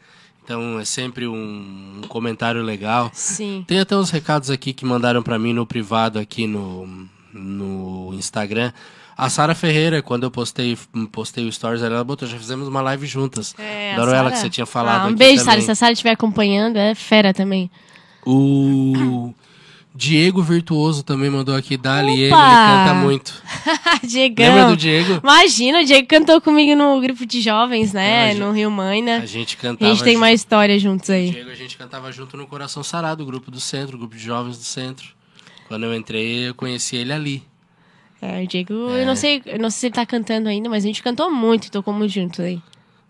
[0.44, 3.10] Então é sempre um, um comentário legal.
[3.14, 3.64] Sim.
[3.66, 6.86] Tem até uns recados aqui que mandaram pra mim no privado aqui no,
[7.32, 8.70] no Instagram.
[9.16, 10.76] A Sara Ferreira, quando eu postei,
[11.10, 13.54] postei o stories, ela botou, já fizemos uma live juntas.
[13.58, 15.44] É, Adoro ela que você tinha falado Ah, um beijo.
[15.44, 15.60] Sara.
[15.60, 17.70] Se a Sara estiver acompanhando, é fera também.
[18.26, 19.32] O
[19.94, 23.42] Diego Virtuoso também mandou aqui, Dali, ele, ele canta muito.
[24.06, 24.46] Diegão.
[24.46, 25.20] Lembra do Diego?
[25.22, 28.08] Imagina, o Diego cantou comigo no grupo de jovens, né?
[28.08, 29.16] É, a gente- no Rio Maina.
[29.18, 30.22] A gente A cantava gente tem junto.
[30.22, 31.30] uma história juntos aí.
[31.30, 34.22] Diego, a gente cantava junto no Coração Sarado, o grupo do centro, o grupo de
[34.22, 35.08] jovens do centro.
[35.66, 37.42] Quando eu entrei, eu conheci ele ali.
[38.22, 39.02] É, o Diego, É.
[39.02, 41.30] eu não sei, eu não sei se ele tá cantando ainda, mas a gente cantou
[41.32, 42.60] muito, tocou muito junto aí.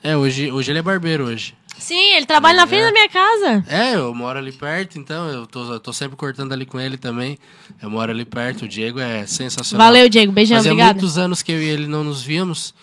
[0.02, 1.54] É, hoje, hoje ele é barbeiro hoje.
[1.78, 2.86] Sim, ele trabalha na frente É.
[2.86, 3.64] da minha casa.
[3.68, 6.96] É, eu moro ali perto, então eu tô, eu tô sempre cortando ali com ele
[6.98, 7.38] também.
[7.82, 9.86] Eu moro ali perto, o Diego é sensacional.
[9.86, 10.30] Valeu, Diego.
[10.32, 10.94] Beijão, Fazia obrigada.
[10.94, 12.74] muitos anos que eu e ele não nos víamos.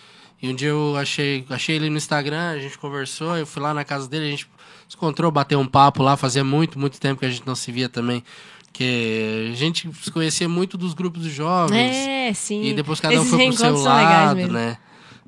[0.42, 3.72] E um dia eu achei, achei ele no Instagram, a gente conversou, eu fui lá
[3.74, 4.48] na casa dele, a gente
[4.88, 7.70] se encontrou, bateu um papo lá, fazia muito, muito tempo que a gente não se
[7.72, 8.22] via também.
[8.66, 11.94] Porque a gente se conhecia muito dos grupos de jovens.
[11.96, 12.62] É, sim.
[12.64, 14.52] E depois cada um Esses foi pro seu legais lado, mesmo.
[14.52, 14.76] né?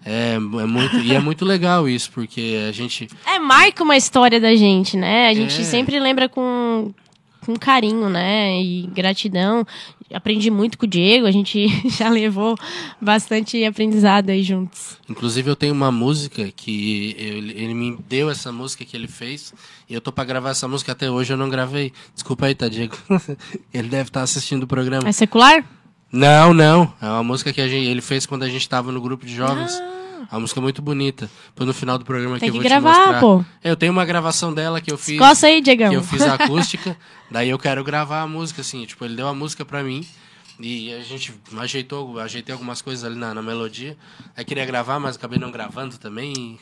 [0.04, 3.08] É, é muito, e é muito legal isso, porque a gente.
[3.26, 5.28] É, marca uma história da gente, né?
[5.28, 5.64] A gente É.
[5.64, 6.92] sempre lembra com,
[7.44, 8.60] com carinho, né?
[8.62, 9.66] E gratidão.
[10.12, 12.56] Aprendi muito com o Diego, a gente já levou
[13.00, 14.98] bastante aprendizado aí juntos.
[15.08, 19.54] Inclusive, eu tenho uma música que ele, ele me deu essa música que ele fez.
[19.88, 21.92] E eu tô pra gravar essa música até hoje, eu não gravei.
[22.12, 22.96] Desculpa aí, tá, Diego?
[23.72, 25.08] ele deve estar assistindo o programa.
[25.08, 25.64] É secular?
[26.12, 26.92] Não, não.
[27.00, 29.34] É uma música que a gente, ele fez quando a gente tava no grupo de
[29.34, 29.72] jovens.
[29.80, 30.26] Ah.
[30.30, 31.30] É uma música muito bonita.
[31.48, 33.20] Depois no final do programa Tem aqui eu que vou te gravar, mostrar.
[33.20, 33.44] pô.
[33.64, 35.18] Eu tenho uma gravação dela que eu fiz.
[35.18, 35.90] Coça aí, Diegão.
[35.90, 36.96] que eu fiz a acústica.
[37.30, 38.84] daí eu quero gravar a música, assim.
[38.84, 40.06] Tipo, ele deu a música pra mim.
[40.60, 43.96] E a gente ajeitou, ajeitei algumas coisas ali na, na melodia.
[44.36, 46.58] Aí queria gravar, mas acabei não gravando também.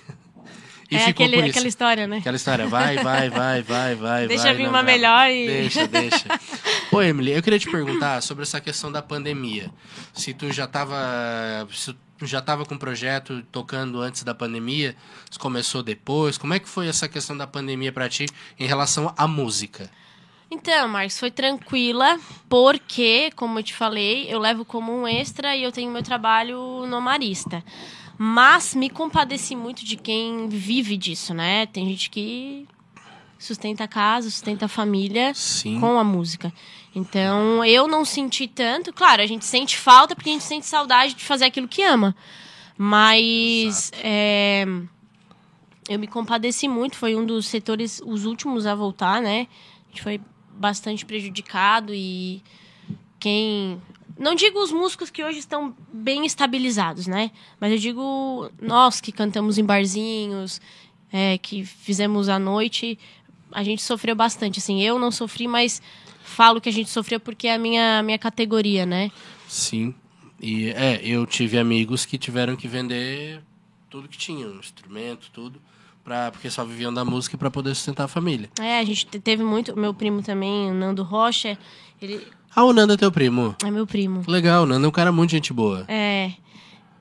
[0.90, 1.50] E é ficou aquele, por isso.
[1.58, 2.16] aquela história, né?
[2.18, 4.54] Aquela história, vai, vai, vai, vai, vai, Deixa vai.
[4.54, 6.26] vir não uma melhor e- Deixa, deixa.
[6.90, 9.70] Pô, Emily, eu queria te perguntar sobre essa questão da pandemia.
[10.14, 10.96] Se tu já tava,
[11.74, 14.96] se tu já tava com o projeto tocando antes da pandemia,
[15.30, 18.24] se começou depois, como é que foi essa questão da pandemia pra ti
[18.58, 19.90] em relação à música?
[20.50, 25.62] Então, Marcos, foi tranquila, porque, como eu te falei, eu levo como um extra e
[25.62, 27.62] eu tenho meu trabalho no Marista.
[28.18, 31.66] Mas me compadeci muito de quem vive disso, né?
[31.66, 32.66] Tem gente que
[33.38, 35.78] sustenta a casa, sustenta a família Sim.
[35.78, 36.52] com a música.
[36.92, 38.92] Então, eu não senti tanto.
[38.92, 42.16] Claro, a gente sente falta porque a gente sente saudade de fazer aquilo que ama.
[42.76, 44.66] Mas é,
[45.88, 46.96] eu me compadeci muito.
[46.96, 49.46] Foi um dos setores, os últimos a voltar, né?
[49.86, 52.42] A gente foi bastante prejudicado e
[53.20, 53.80] quem
[54.18, 57.30] Não digo os músicos que hoje estão bem estabilizados, né?
[57.60, 60.60] Mas eu digo nós que cantamos em barzinhos,
[61.12, 62.98] é, que fizemos à noite,
[63.52, 64.58] a gente sofreu bastante.
[64.58, 65.80] Assim, eu não sofri, mas
[66.22, 69.10] falo que a gente sofreu porque é a minha, minha categoria, né?
[69.46, 69.94] Sim.
[70.40, 73.40] E é, eu tive amigos que tiveram que vender
[73.88, 75.60] tudo que tinham, instrumento, tudo,
[76.04, 78.50] pra, porque só viviam da música para poder sustentar a família.
[78.60, 79.76] É, a gente te- teve muito.
[79.78, 81.58] Meu primo também, o Nando Rocha,
[82.02, 83.54] ele Ah, o Nando é teu primo.
[83.64, 84.22] é meu primo.
[84.26, 85.84] Legal, o Nando é um cara muito gente boa.
[85.88, 86.32] É.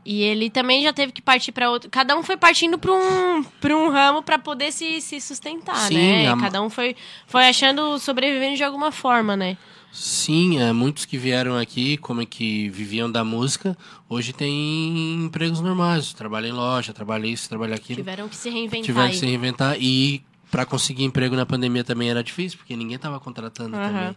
[0.06, 1.90] E ele também já teve que partir para outro.
[1.90, 5.96] Cada um foi partindo para um, pra um ramo para poder se, se sustentar, Sim,
[5.98, 6.32] né?
[6.32, 9.58] a- Cada um foi, foi achando, sobrevivendo de alguma forma, né?
[9.92, 13.76] Sim, é, muitos que vieram aqui, como é que viviam da música,
[14.08, 16.14] hoje têm empregos normais.
[16.14, 17.98] Trabalha em loja, trabalha isso, trabalha aquilo.
[17.98, 18.86] Tiveram que se reinventar.
[18.86, 22.96] Tiveram que se reinventar e para conseguir emprego na pandemia também era difícil, porque ninguém
[22.96, 23.88] estava contratando Aham.
[23.92, 24.16] também.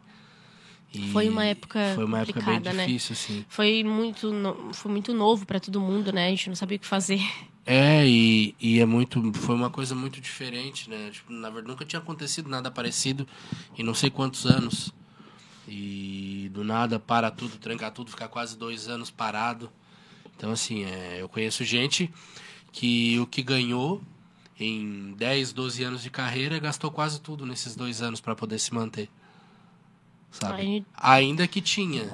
[0.93, 2.73] E Foi uma época Foi uma época bem né?
[2.87, 3.45] difícil, assim.
[3.49, 6.27] Foi muito, no- foi muito novo para todo mundo, né?
[6.27, 7.21] A gente não sabia o que fazer.
[7.65, 9.33] É, e, e é muito.
[9.35, 11.11] Foi uma coisa muito diferente, né?
[11.13, 13.27] Tipo, na verdade, nunca tinha acontecido nada parecido
[13.79, 14.93] em não sei quantos anos.
[15.69, 19.71] E do nada para tudo, trancar tudo, ficar quase dois anos parado.
[20.37, 22.11] Então, assim, é, eu conheço gente
[22.73, 24.03] que o que ganhou
[24.59, 28.75] em 10, 12 anos de carreira gastou quase tudo nesses dois anos para poder se
[28.75, 29.09] manter.
[30.31, 30.63] Sabe?
[30.63, 32.09] Aí- Ainda que tinha.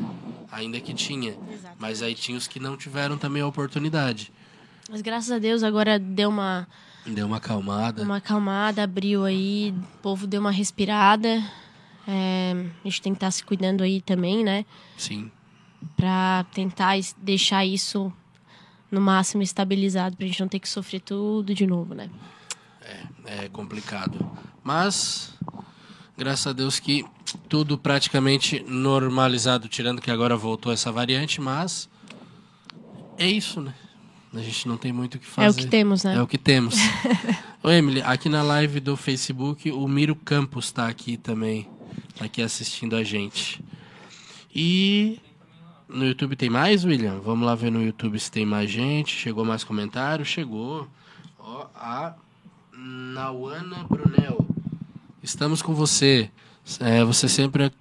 [0.50, 1.36] Ainda que tinha.
[1.52, 1.76] Exato.
[1.78, 4.32] Mas aí tinha os que não tiveram também a oportunidade.
[4.90, 6.66] Mas graças a Deus agora deu uma,
[7.04, 8.02] Deu uma acalmada.
[8.02, 11.42] uma acalmada, abriu aí, o povo deu uma respirada.
[12.08, 12.52] É,
[12.84, 14.64] a gente tem que estar se cuidando aí também, né?
[14.96, 15.30] Sim.
[15.96, 18.12] Pra tentar deixar isso
[18.90, 22.08] no máximo estabilizado, pra gente não ter que sofrer tudo de novo, né?
[23.24, 24.30] É complicado.
[24.62, 25.34] Mas,
[26.16, 27.04] graças a Deus que
[27.48, 31.88] tudo praticamente normalizado, tirando que agora voltou essa variante, mas
[33.18, 33.74] é isso, né?
[34.34, 35.46] A gente não tem muito o que fazer.
[35.46, 36.14] É o que temos, né?
[36.16, 36.76] É o que temos.
[37.62, 41.66] Ô, Emily, aqui na live do Facebook, o Miro Campos tá aqui também.
[42.16, 43.64] Tá aqui assistindo a gente.
[44.54, 45.18] E
[45.88, 47.20] no YouTube tem mais, William?
[47.20, 49.14] Vamos lá ver no YouTube se tem mais gente.
[49.14, 50.24] Chegou mais comentário?
[50.24, 50.86] Chegou.
[51.38, 52.14] Ó, a
[52.76, 54.45] Nauana Brunel.
[55.26, 56.30] Estamos com você.
[56.78, 57.72] É, você sempre,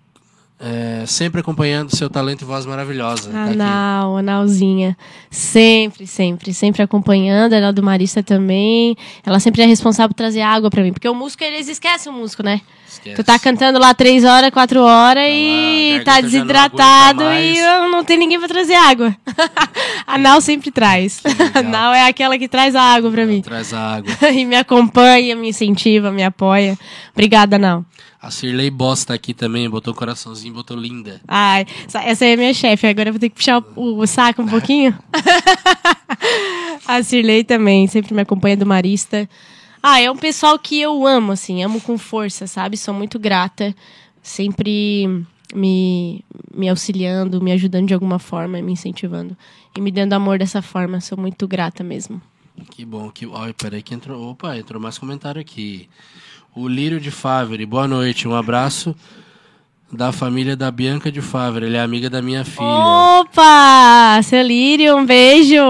[0.60, 3.29] é, sempre acompanhando seu talento e voz maravilhosa.
[3.29, 3.55] Tá A aqui.
[3.55, 4.97] Nau, a Nauzinha.
[5.29, 7.53] Sempre, sempre, sempre acompanhando.
[7.53, 8.97] Ela do Marista também.
[9.23, 10.91] Ela sempre é responsável por trazer água pra mim.
[10.91, 12.62] Porque o músico, eles esquecem o músico, né?
[12.88, 13.15] Esquece.
[13.15, 16.38] Tu tá cantando lá três horas, quatro horas Tá lá, e a tá garganta já
[16.39, 19.15] não desidratado e não tem ninguém pra trazer água.
[20.08, 21.21] a Nau sempre traz.
[21.54, 21.62] A.
[21.62, 23.41] Nau é aquela que traz a água pra mim.
[23.41, 24.13] Traz a água.
[24.32, 26.78] e me acompanha, me incentiva, me apoia.
[27.13, 27.84] Obrigada, Nau.
[28.21, 31.21] A Cirlei Boss tá aqui também, botou coraçãozinho, botou linda.
[31.28, 32.88] Ai, essa- essa aí é minha chefe.
[32.88, 34.98] Agora eu vou ter que puxar o, o saco um pouquinho.
[36.88, 39.30] a Cirlei também, sempre me acompanha do Marista.
[39.88, 42.76] Ah, é um pessoal que eu amo, assim, amo com força, sabe?
[42.76, 43.71] Sou muito grata.
[44.19, 49.38] Sempre me, me auxiliando, me ajudando de alguma forma, me incentivando.
[49.78, 51.00] E me dando amor dessa forma.
[51.00, 52.19] Sou muito grata mesmo.
[52.71, 53.28] Que bom, que.
[53.28, 54.32] Olha, peraí que entrou.
[54.32, 55.88] Opa, entrou mais comentário aqui.
[56.56, 58.95] O Lírio de Favre, boa noite, um abraço
[59.91, 62.65] da família da Bianca de Favre, ele é amiga da minha filha.
[62.65, 64.19] Opa!
[64.24, 65.62] Seu Lírio, um beijo!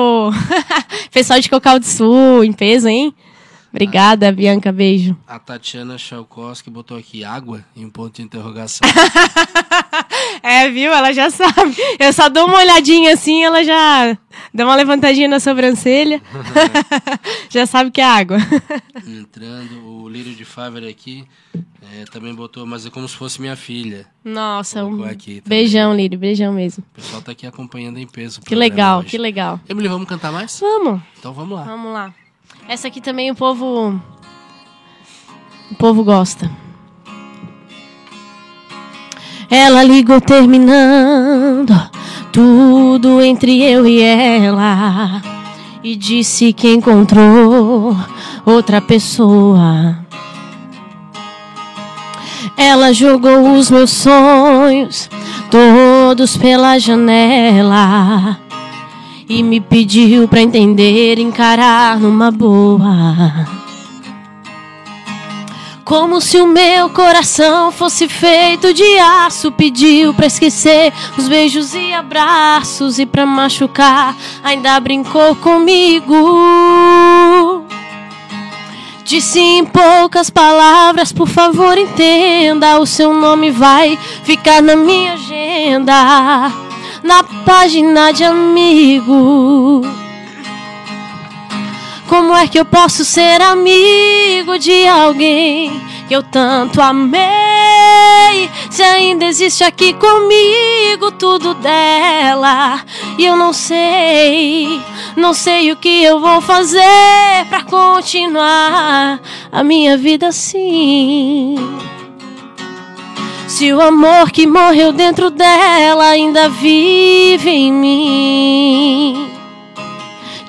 [1.12, 3.14] Pessoal de Cocal do Sul, em peso, hein?
[3.76, 5.18] Obrigada, Bianca, beijo.
[5.28, 8.88] A Tatiana Chalkowski botou aqui água em um ponto de interrogação.
[10.44, 10.92] É, viu?
[10.94, 11.76] Ela já sabe.
[12.00, 14.16] Eu só dou uma olhadinha assim, ela já
[14.54, 16.22] dá uma levantadinha na sobrancelha.
[17.50, 18.38] já sabe que é água.
[19.08, 21.26] Entrando, o Lírio de Favre aqui
[21.82, 24.06] é, também botou, mas é como se fosse minha filha.
[24.24, 26.84] Nossa, um aqui beijão, Lírio, beijão mesmo.
[26.92, 28.42] O pessoal tá aqui acompanhando em peso.
[28.42, 29.10] Que legal, hoje.
[29.10, 29.60] que legal.
[29.68, 30.60] Emily, vamos cantar mais?
[30.60, 31.64] Vamos, Então vamos lá.
[31.64, 32.14] vamos lá.
[32.68, 34.02] Essa aqui também o povo.
[35.72, 36.50] O povo gosta.
[39.50, 41.74] Ela ligou terminando
[42.32, 45.22] tudo entre eu e ela
[45.84, 47.96] e disse que encontrou
[48.44, 50.00] outra pessoa.
[52.58, 55.08] Ela jogou os meus sonhos
[55.52, 58.40] todos pela janela
[59.28, 63.48] e me pediu pra entender, encarar numa boa.
[65.84, 71.94] Como se o meu coração fosse feito de aço, pediu pra esquecer os beijos e
[71.94, 76.16] abraços e pra machucar, ainda brincou comigo.
[79.04, 86.65] Disse em poucas palavras, por favor entenda, o seu nome vai ficar na minha agenda.
[87.06, 89.84] Na página de amigo.
[92.10, 98.50] Como é que eu posso ser amigo de alguém que eu tanto amei?
[98.72, 102.84] Se ainda existe aqui comigo tudo dela
[103.20, 104.82] e eu não sei,
[105.16, 106.82] não sei o que eu vou fazer
[107.50, 109.20] pra continuar
[109.52, 111.56] a minha vida assim.
[113.56, 119.32] Se o amor que morreu dentro dela ainda vive em mim.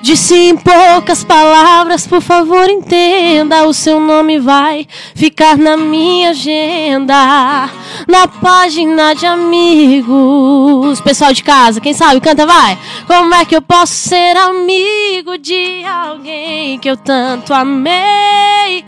[0.01, 4.85] Disse em poucas palavras, por favor entenda, o seu nome vai
[5.15, 7.69] ficar na minha agenda,
[8.09, 10.99] na página de amigos.
[10.99, 12.77] Pessoal de casa, quem sabe canta vai.
[13.07, 18.83] Como é que eu posso ser amigo de alguém que eu tanto amei?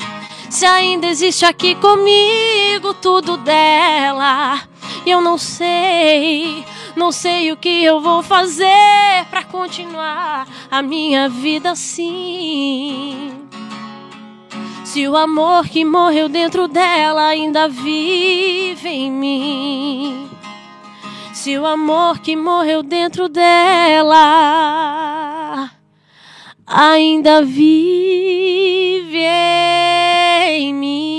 [0.49, 4.59] Se ainda existe aqui comigo tudo dela,
[5.05, 11.29] e eu não sei, não sei o que eu vou fazer pra continuar a minha
[11.29, 13.47] vida assim.
[14.83, 20.27] Se o amor que morreu dentro dela ainda vive em mim.
[21.31, 24.19] Se o amor que morreu dentro dela
[26.69, 29.25] ainda vive
[30.47, 31.09] em mim.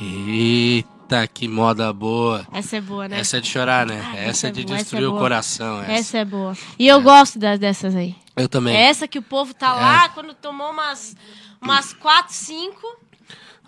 [0.00, 2.46] Eita, que moda boa.
[2.50, 3.20] Essa é boa, né?
[3.20, 4.02] Essa é de chorar, né?
[4.02, 5.82] Ah, essa essa é é de boa, essa destruir é o coração.
[5.82, 5.92] Essa.
[5.92, 6.56] Essa é boa.
[6.78, 8.16] E eu gosto das, dessas aí.
[8.34, 8.74] Eu também.
[8.74, 11.14] Essa que o povo tá lá, quando tomou umas,
[11.60, 13.02] umas quatro, cinco,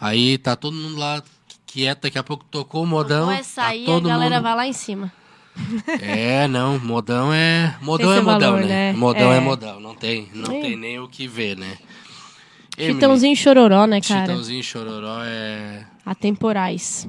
[0.01, 1.23] Aí tá todo mundo lá
[1.75, 3.27] quieto, daqui a pouco tocou o modão.
[3.27, 4.45] ou essa tá aí, a todo galera mundo...
[4.45, 5.13] vai lá em cima.
[6.01, 7.77] É, não, modão é.
[7.81, 8.93] Modão é modão, valor, né?
[8.93, 8.99] né?
[8.99, 9.37] Modão é.
[9.37, 9.41] É.
[9.41, 9.81] modão.
[9.81, 10.61] Não tem, não Sim.
[10.61, 11.79] tem nem o que ver, né?
[12.77, 14.27] Chitãozinho e chororó, né, cara?
[14.27, 15.87] Chitãozinho e Chororó é.
[16.05, 17.09] Atemporais.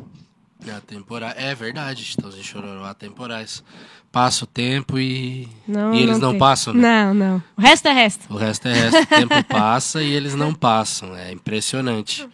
[0.65, 1.31] É atemporal.
[1.35, 3.63] É verdade, Chitãozinho e Chororó atemporais.
[4.11, 5.49] Passa o tempo e.
[5.67, 6.39] Não, e eles não, tem.
[6.39, 6.81] passam, né?
[6.81, 7.43] Não, não.
[7.57, 8.31] O resto é resto.
[8.31, 9.01] O resto é resto.
[9.01, 11.15] O tempo passa e eles não passam.
[11.15, 12.27] É impressionante.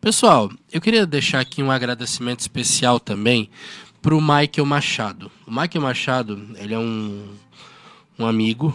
[0.00, 3.50] Pessoal, eu queria deixar aqui um agradecimento especial também
[4.00, 5.28] para o Michael Machado.
[5.44, 7.26] O Michael Machado, ele é um,
[8.16, 8.72] um amigo.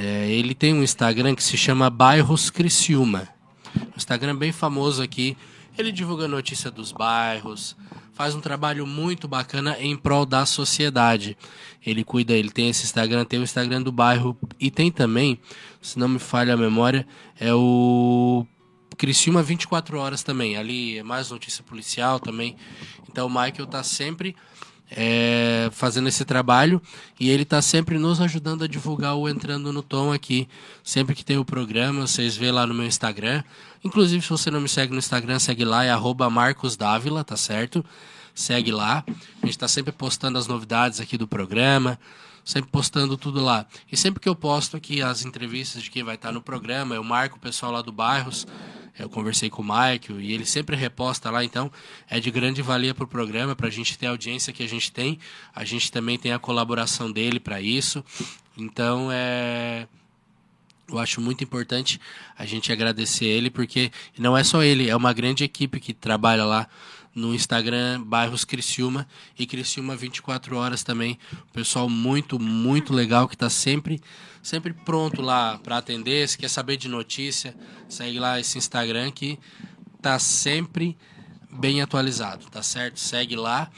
[0.00, 3.28] É, ele tem um Instagram que se chama Bairros Criciúma.
[3.76, 5.36] Um Instagram bem famoso aqui.
[5.76, 7.76] Ele divulga notícia dos bairros,
[8.14, 11.36] faz um trabalho muito bacana em prol da sociedade.
[11.84, 15.38] Ele cuida, ele tem esse Instagram, tem o Instagram do bairro e tem também,
[15.82, 17.06] se não me falha a memória,
[17.38, 18.46] é o
[18.94, 20.56] Criciúma 24 horas também.
[20.56, 22.56] Ali é mais notícia policial também.
[23.08, 24.36] Então o Michael tá sempre
[24.90, 26.80] é, fazendo esse trabalho
[27.18, 30.48] e ele tá sempre nos ajudando a divulgar o Entrando no Tom aqui.
[30.82, 33.42] Sempre que tem o programa, vocês vê lá no meu Instagram.
[33.82, 37.36] Inclusive, se você não me segue no Instagram, segue lá, é arroba Marcos Dávila, tá
[37.36, 37.84] certo?
[38.34, 39.04] Segue lá.
[39.42, 41.98] A gente tá sempre postando as novidades aqui do programa
[42.44, 43.66] sempre postando tudo lá.
[43.90, 47.02] E sempre que eu posto aqui as entrevistas de quem vai estar no programa, eu
[47.02, 48.46] marco o pessoal lá do Bairros,
[48.98, 51.70] eu conversei com o Michael e ele sempre reposta lá, então
[52.08, 54.68] é de grande valia para o programa, para a gente ter a audiência que a
[54.68, 55.18] gente tem.
[55.54, 58.04] A gente também tem a colaboração dele para isso.
[58.56, 59.88] Então é.
[60.86, 61.98] Eu acho muito importante
[62.36, 66.44] a gente agradecer ele, porque não é só ele, é uma grande equipe que trabalha
[66.44, 66.68] lá
[67.14, 69.06] no Instagram Bairros Criciúma
[69.38, 71.18] e Criciúma 24 horas também.
[71.52, 74.00] Pessoal muito, muito legal que está sempre,
[74.44, 76.28] sempre pronto lá para atender.
[76.28, 77.56] Se quer saber de notícia,
[77.88, 79.38] segue lá esse Instagram que
[80.00, 80.96] tá sempre
[81.50, 83.00] bem atualizado, tá certo?
[83.00, 83.70] Segue lá.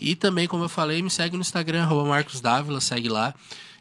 [0.00, 3.34] E também, como eu falei, me segue no Instagram, arroba Marcos Dávila, segue lá.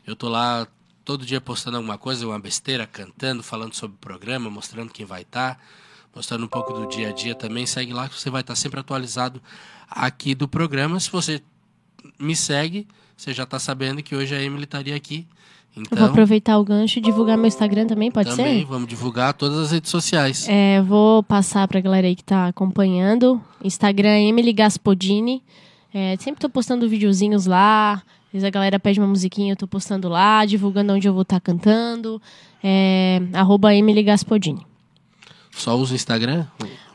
[0.05, 0.67] Eu tô lá
[1.05, 5.21] todo dia postando alguma coisa, uma besteira, cantando, falando sobre o programa, mostrando quem vai
[5.21, 5.59] estar
[6.15, 7.65] mostrando um pouco do dia a dia também.
[7.65, 9.41] Segue lá que você vai estar sempre atualizado
[9.89, 10.99] aqui do programa.
[10.99, 11.41] Se você
[12.19, 15.27] me segue, você já está sabendo que hoje a Emily estaria aqui.
[15.76, 18.65] Eu vou Então, aproveitar o gancho e divulgar meu Instagram também, pode também ser?
[18.65, 20.45] vamos divulgar todas as redes sociais.
[20.47, 23.41] É, vou passar pra galera aí que tá acompanhando.
[23.63, 25.41] Instagram Emily Gaspodini.
[25.93, 27.93] É, sempre tô postando videozinhos lá.
[27.93, 31.21] Às vezes a galera pede uma musiquinha, eu tô postando lá, divulgando onde eu vou
[31.24, 32.21] estar cantando.
[32.63, 34.65] É, arroba Emily Gaspodini.
[35.51, 36.45] Só usa o Instagram?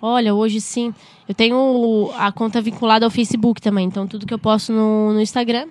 [0.02, 0.92] Olha, hoje sim.
[1.28, 3.86] Eu tenho a conta vinculada ao Facebook também.
[3.86, 5.68] Então tudo que eu posto no, no Instagram,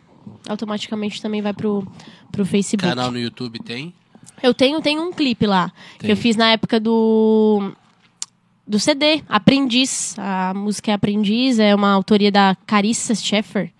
[0.47, 1.85] automaticamente também vai pro,
[2.31, 2.87] pro Facebook.
[2.87, 3.93] Canal no YouTube tem?
[4.41, 5.71] Eu tenho, tenho um clipe lá.
[5.93, 6.09] Que Tem.
[6.11, 7.71] eu fiz na época do.
[8.65, 10.15] Do CD, Aprendiz.
[10.19, 13.71] A música é Aprendiz, é uma autoria da Carissa Sheffer.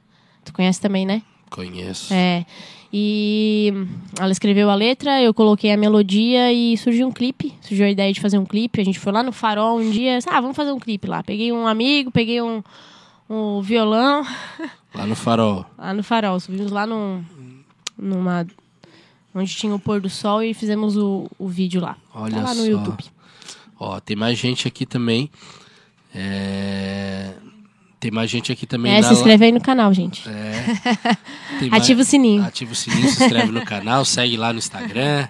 [0.46, 1.22] Tu conhece também, né?
[1.50, 2.14] Conheço.
[2.14, 2.46] É.
[2.92, 3.74] E
[4.18, 7.54] ela escreveu a letra, eu coloquei a melodia e surgiu um clipe.
[7.62, 8.80] Surgiu a ideia de fazer um clipe.
[8.80, 11.22] A gente foi lá no farol um dia, ah, vamos fazer um clipe lá.
[11.22, 12.64] Peguei um amigo, peguei um,
[13.30, 14.26] um violão
[14.98, 15.66] Lá no farol.
[15.78, 16.40] lá no farol.
[16.40, 17.24] Subimos lá num,
[17.98, 18.46] numa.
[19.34, 21.96] onde tinha o pôr do sol e fizemos o, o vídeo lá.
[22.14, 22.68] Olha tá lá no só.
[22.68, 23.04] YouTube.
[23.80, 25.30] Ó, tem mais gente aqui também.
[26.16, 27.34] É,
[28.00, 28.92] Tem mais gente aqui também.
[28.94, 30.24] É, na se inscreve aí no canal, gente.
[30.28, 30.66] É.
[31.70, 32.44] Mais- Ativa o sininho.
[32.44, 35.28] Ativa o sininho, se inscreve no canal, segue lá no Instagram.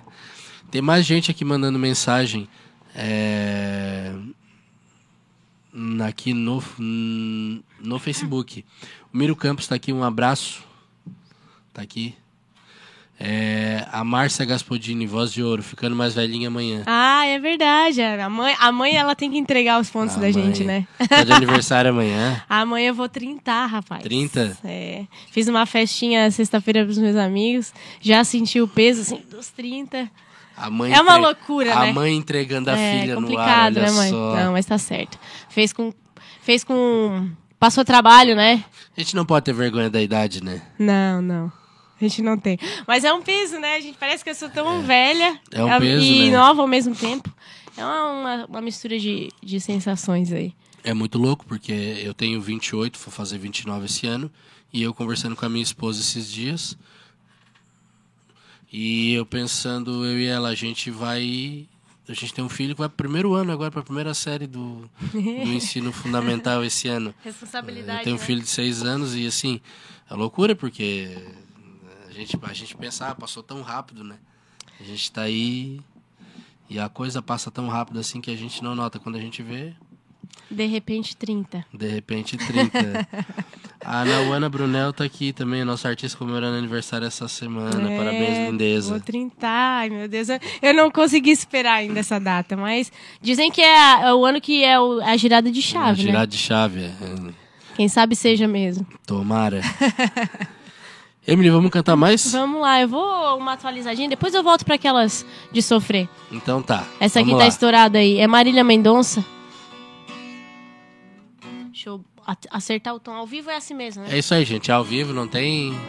[0.72, 2.48] Tem mais gente aqui mandando mensagem.
[2.96, 4.14] é,
[6.08, 6.64] Aqui no,
[7.80, 8.66] no Facebook.
[9.14, 10.64] O Miro Campos tá aqui, um abraço.
[11.74, 12.16] Tá aqui.
[13.20, 16.84] É, a Márcia Gaspodini, voz de ouro, ficando mais velhinha amanhã.
[16.86, 18.00] Ah, é verdade.
[18.02, 20.88] A mãe, a mãe ela tem que entregar os pontos A da gente, mãe.
[21.00, 21.08] né?
[21.08, 22.44] Tá de aniversário amanhã.
[22.50, 24.04] Amanhã eu vou 30, rapaz.
[24.04, 24.60] 30?
[24.64, 25.06] É.
[25.32, 27.74] Fiz uma festinha sexta-feira pros meus amigos.
[28.00, 30.10] Já senti o peso, assim, dos 30.
[30.58, 31.94] A mãe É uma entre- loucura, a né?
[31.94, 34.10] mãe entregando a é filha no ar, complicado, olha né, mãe?
[34.10, 34.36] só.
[34.36, 35.20] Não, mas tá certo.
[35.50, 35.94] Fez com.
[36.42, 37.30] Fez com.
[37.60, 38.64] Passou trabalho, né?
[38.96, 40.62] A gente não pode ter vergonha da idade, né?
[40.80, 41.52] Não, não.
[42.00, 42.60] A gente não tem.
[42.88, 43.76] Mas é um peso, né?
[43.76, 46.38] A gente parece que eu sou tão velha É um peso, e né?
[46.38, 47.32] nova ao mesmo tempo.
[47.76, 50.54] É uma, uma, uma mistura de, de sensações aí.
[50.84, 51.72] É muito louco, porque
[52.04, 54.32] eu tenho 28, vou fazer 29 esse ano,
[54.72, 56.78] e eu conversando com a minha esposa esses dias,
[58.80, 61.68] e eu pensando, eu e ela, a gente vai...
[62.08, 64.88] A gente tem um filho que vai pro primeiro ano agora, pra primeira série do,
[65.12, 65.18] do
[65.52, 67.12] ensino fundamental esse ano.
[67.24, 68.02] Responsabilidade.
[68.02, 68.26] Eu tenho um né?
[68.26, 69.60] filho de seis anos e assim,
[70.08, 71.18] é loucura porque
[72.08, 74.20] a gente, a gente pensa, ah, passou tão rápido, né?
[74.80, 75.82] A gente tá aí
[76.70, 79.00] e a coisa passa tão rápido assim que a gente não nota.
[79.00, 79.74] Quando a gente vê,
[80.50, 81.66] De repente, 30.
[81.74, 83.08] de repente 30.
[83.84, 87.92] a Nauana Brunel tá aqui também, nossa artista comemorando aniversário essa semana.
[87.92, 88.90] É, Parabéns, lindeza.
[88.92, 89.36] Vou 30.
[89.48, 90.28] Ai, meu Deus.
[90.62, 94.40] eu- não consegui esperar ainda essa data, mas dizem que é, a- é o ano
[94.40, 96.08] que é o- a girada de A chave, né?
[96.08, 96.82] girada de chave.
[96.86, 96.92] é.
[97.76, 98.88] Quem sabe seja mesmo.
[99.06, 99.62] Tomara.
[101.28, 102.32] Emily, vamos cantar mais?
[102.32, 106.08] Vamos lá, eu vou uma atualizadinha, depois eu volto para aquelas de sofrer.
[106.32, 106.86] Então tá.
[107.02, 107.48] Essa aqui tá lá.
[107.48, 108.18] estourada aí.
[108.18, 109.24] É Marília Mendonça.
[111.78, 112.04] Deixa eu
[112.50, 113.12] acertar o tom.
[113.12, 114.10] Ao vivo é assim mesmo, né?
[114.12, 114.72] É isso aí, gente.
[114.72, 115.80] Ao vivo, não tem.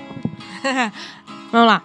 [1.50, 1.82] Vamos lá.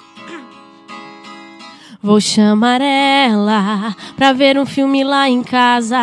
[2.02, 5.98] Vou chamar ela pra ver um filme lá em casa.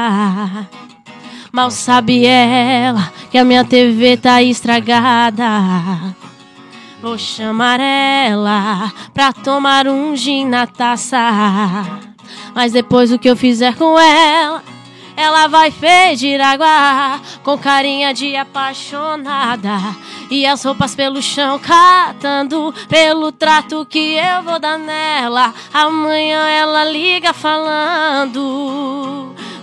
[1.53, 5.45] Mal sabe ela que a minha TV tá estragada.
[7.03, 11.21] Vou chamar ela pra tomar um gin na taça.
[12.55, 14.63] Mas depois o que eu fizer com ela,
[15.21, 19.77] ela vai pedir água com carinha de apaixonada.
[20.31, 25.53] E as roupas pelo chão catando pelo trato que eu vou dar nela.
[25.75, 28.41] Amanhã ela liga falando.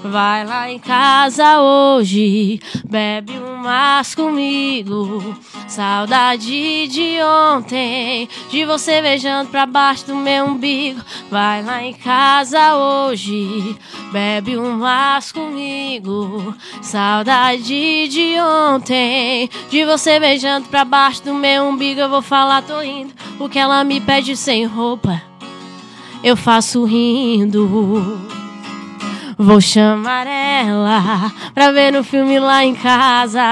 [0.04, 5.36] Vai lá em casa hoje, bebe um mas comigo.
[5.68, 7.18] Saudade de
[7.56, 11.02] ontem, de você beijando pra baixo do meu umbigo.
[11.30, 13.76] Vai lá em casa hoje,
[14.12, 16.56] bebe um mas comigo.
[16.82, 22.00] Saudade de ontem, de você beijando pra baixo do meu umbigo.
[22.00, 23.14] Eu vou falar, tô indo.
[23.40, 25.22] O que ela me pede sem roupa,
[26.24, 28.47] eu faço rindo.
[29.40, 33.44] Vou chamar ela pra ver no filme lá em casa.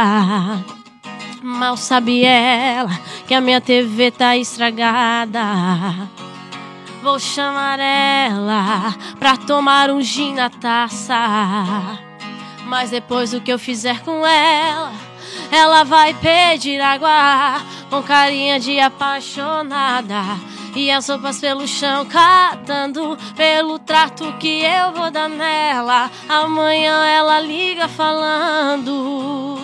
[1.43, 2.89] Mal sabe ela
[3.27, 5.43] que a minha TV tá estragada.
[7.03, 11.99] Vou chamar ela pra tomar um gin na taça.
[12.65, 14.91] Mas depois do que eu fizer com ela,
[15.51, 17.61] ela vai pedir água
[17.91, 20.23] com carinha de apaixonada.
[20.75, 26.11] E as roupas pelo chão catando pelo trato que eu vou dar nela.
[26.27, 29.55] Amanhã ela liga falando.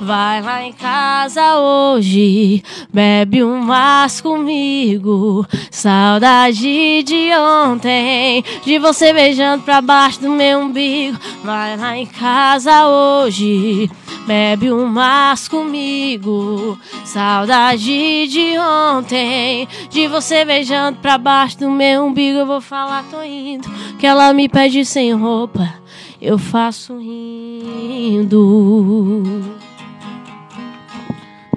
[0.00, 5.46] Vai lá em casa hoje, bebe um mas comigo.
[5.70, 11.18] Saudade de ontem, de você beijando pra baixo do meu umbigo.
[11.42, 13.88] Vai lá em casa hoje,
[14.26, 16.78] bebe um mas comigo.
[17.04, 22.38] Saudade de ontem, de você beijando pra baixo do meu umbigo.
[22.38, 23.68] Eu vou falar, tô indo,
[23.98, 25.74] que ela me pede sem roupa.
[26.20, 28.42] Eu faço rindo.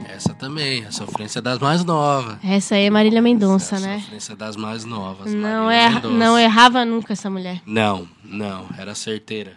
[0.05, 2.37] Essa também, a sofrência das mais novas.
[2.43, 3.99] Essa aí é Marília Mendonça, a né?
[3.99, 5.33] sofrência das mais novas.
[5.33, 6.09] Não, é, Mendonça.
[6.09, 7.61] não errava nunca essa mulher.
[7.65, 9.53] Não, não, era certeira.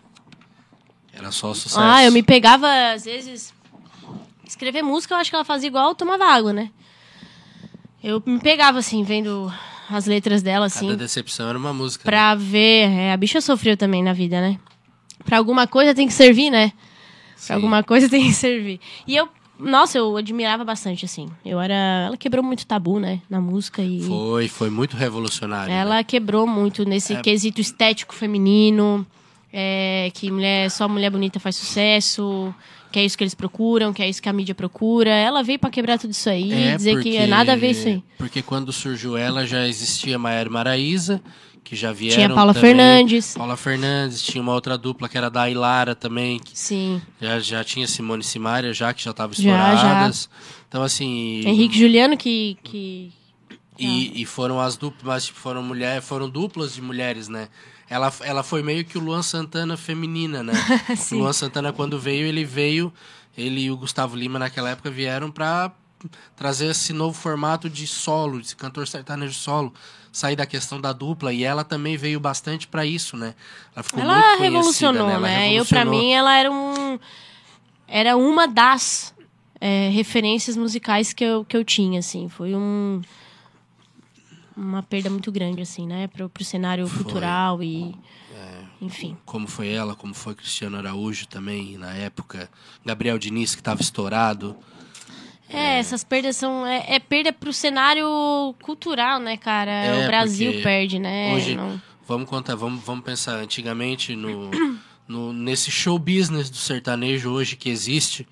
[1.12, 1.80] Era só sucesso.
[1.80, 3.52] Ah, eu me pegava, às vezes.
[4.46, 6.70] Escrever música, eu acho que ela fazia igual tomava água, né?
[8.02, 9.52] Eu me pegava, assim, vendo
[9.88, 10.86] as letras dela, assim.
[10.88, 12.02] Cada decepção era uma música.
[12.04, 12.10] né?
[12.10, 12.88] Pra ver.
[12.90, 14.58] é, a bicha sofreu também na vida, né?
[15.24, 16.72] Pra alguma coisa tem que servir, né?
[17.36, 17.46] Sim.
[17.48, 18.80] Pra alguma coisa tem que servir.
[19.06, 19.28] E eu,
[19.58, 21.28] nossa, eu admirava bastante, assim.
[21.44, 21.74] Eu era.
[22.06, 23.20] Ela quebrou muito tabu, né?
[23.28, 24.00] Na música e.
[24.02, 25.72] Foi, foi muito revolucionário.
[25.72, 26.04] Ela né?
[26.04, 27.20] quebrou muito nesse É.
[27.20, 29.06] quesito estético feminino.
[29.52, 32.54] É, que mulher, só mulher bonita faz sucesso.
[32.92, 35.10] Que é isso que eles procuram, que é isso que a mídia procura.
[35.10, 37.86] Ela veio pra quebrar tudo isso aí e dizer que é nada a ver isso
[37.86, 38.02] aí.
[38.18, 41.22] Porque quando surgiu ela, já existia Maiara Maraísa,
[41.62, 42.70] que já vieram Tinha Paula também.
[42.70, 43.34] Fernandes.
[43.36, 47.00] Paula Fernandes, tinha uma outra dupla que era da Ilara também, Sim.
[47.20, 49.74] já, já tinha Simone e Simaria, já que já estavam Já, já.
[49.74, 50.30] estouradas.
[50.68, 51.42] Então, assim...
[51.46, 52.58] Henrique e Juliano, que.
[52.64, 53.12] que...
[53.78, 57.48] E, e foram as duplas, mas tipo, foram mulheres, foram duplas de mulheres, né?
[57.90, 60.52] Ela, ela foi meio que o Luan Santana feminina, né?
[60.96, 61.16] o.
[61.16, 62.92] Luan Santana, quando veio, ele veio,
[63.36, 65.72] ele e o Gustavo Lima naquela época vieram pra
[66.36, 69.74] trazer esse novo formato de solo, de cantor sertanejo solo,
[70.12, 73.34] sair da questão da dupla, e ela também veio bastante pra isso, né?
[73.74, 75.14] Ela ficou muito Ela conhecida, revolucionou, né?
[75.14, 75.52] Ela né?
[75.52, 76.04] Eu, pra revolucionou.
[76.04, 76.98] mim, ela era um.
[77.88, 79.12] Era uma das
[79.60, 82.28] é, referências musicais que eu, que eu tinha, assim.
[82.28, 83.02] Foi um.
[84.56, 86.06] Uma perda muito grande, assim, né?
[86.08, 87.94] Pro, pro cenário cultural e.
[88.34, 88.60] É.
[88.82, 89.16] Enfim.
[89.26, 92.50] como foi ela, como foi Cristiano Araújo também na época,
[92.84, 94.56] Gabriel Diniz que estava estourado.
[95.48, 96.64] É, essas perdas são.
[96.66, 98.06] É, é perda pro cenário
[98.62, 99.70] cultural, né, cara?
[99.70, 101.32] É, o Brasil perde, né?
[101.34, 104.50] hoje- Não- Vamos contar, vamos, vamos pensar antigamente no,
[105.06, 108.26] no nesse show business do sertanejo hoje que existe.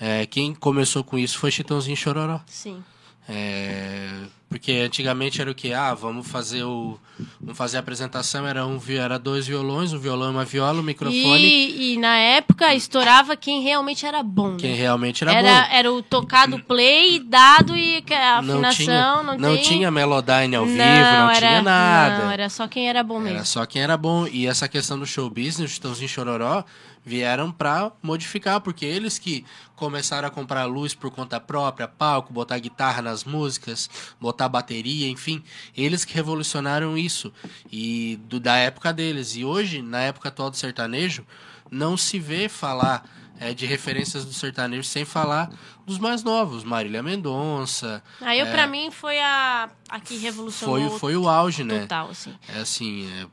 [0.00, 2.40] é, quem começou com isso foi Chitãozinho Chororó.
[2.46, 2.82] Sim.
[3.28, 4.08] É,
[4.48, 5.72] porque antigamente era o que?
[5.72, 6.98] Ah, vamos fazer o.
[7.40, 10.82] Vamos fazer a apresentação, era, um, era dois violões, um violão e uma viola, um
[10.82, 11.42] microfone.
[11.42, 14.76] E, e na época estourava quem realmente era bom, Quem né?
[14.76, 15.74] realmente era, Era, bom.
[15.74, 19.62] era o tocado play, dado e a Não afinação, tinha, não, não tem...
[19.62, 22.24] tinha Melodyne ao vivo, não, era, tinha nada.
[22.24, 23.36] Não, era só quem era bom mesmo.
[23.36, 24.26] Era só quem era bom.
[24.26, 26.64] E essa questão do show business, o Chitãozinho e Chororó,
[27.04, 29.44] vieram pra modificar, porque eles que
[29.74, 33.90] começaram a comprar luz por conta própria, palco, botar guitarra nas músicas,
[34.20, 35.42] botar bateria, enfim,
[35.76, 37.32] eles que revolucionaram isso.
[37.70, 39.34] E do, da época deles.
[39.36, 41.26] E hoje, na época atual do sertanejo,
[41.70, 43.04] não se vê falar
[43.40, 45.50] é, de referências do sertanejo sem falar
[45.84, 48.02] dos mais novos, Marília Mendonça.
[48.20, 51.80] Aí, é, pra mim, foi a, a que revolucionou Foi, foi o auge, né?
[51.80, 52.34] total, assim.
[52.48, 53.26] É assim, é,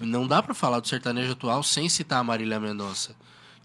[0.00, 3.14] não dá pra falar do sertanejo atual sem citar a Marília Mendonça.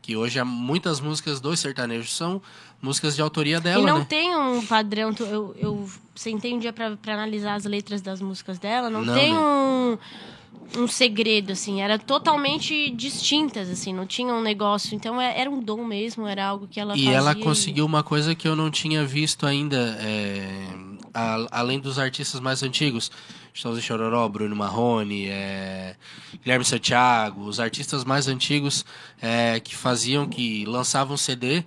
[0.02, 2.40] Que hoje há muitas músicas dos sertanejos são
[2.80, 4.06] músicas de autoria dela, e não né?
[4.08, 5.12] tem um padrão.
[5.20, 8.88] Eu, eu sentei um dia pra, pra analisar as letras das músicas dela.
[8.90, 9.40] Não, Não, tem né?
[9.40, 9.98] um,
[10.78, 11.82] um segredo, assim.
[11.82, 13.92] Era totalmente distintas, assim.
[13.94, 14.94] Não tinha um negócio.
[14.96, 16.28] Então é- era um dom mesmo.
[16.28, 17.18] Era algo que ela E fazia.
[17.18, 20.46] ela conseguiu uma coisa que eu não tinha visto ainda, é,
[21.16, 23.10] a- além dos artistas mais antigos.
[23.54, 25.96] Chitãozinho e Chororó, Bruno Marrone, é,
[26.44, 28.86] Guilherme Santiago, os artistas mais antigos
[29.22, 31.64] é, que faziam, que lançavam CD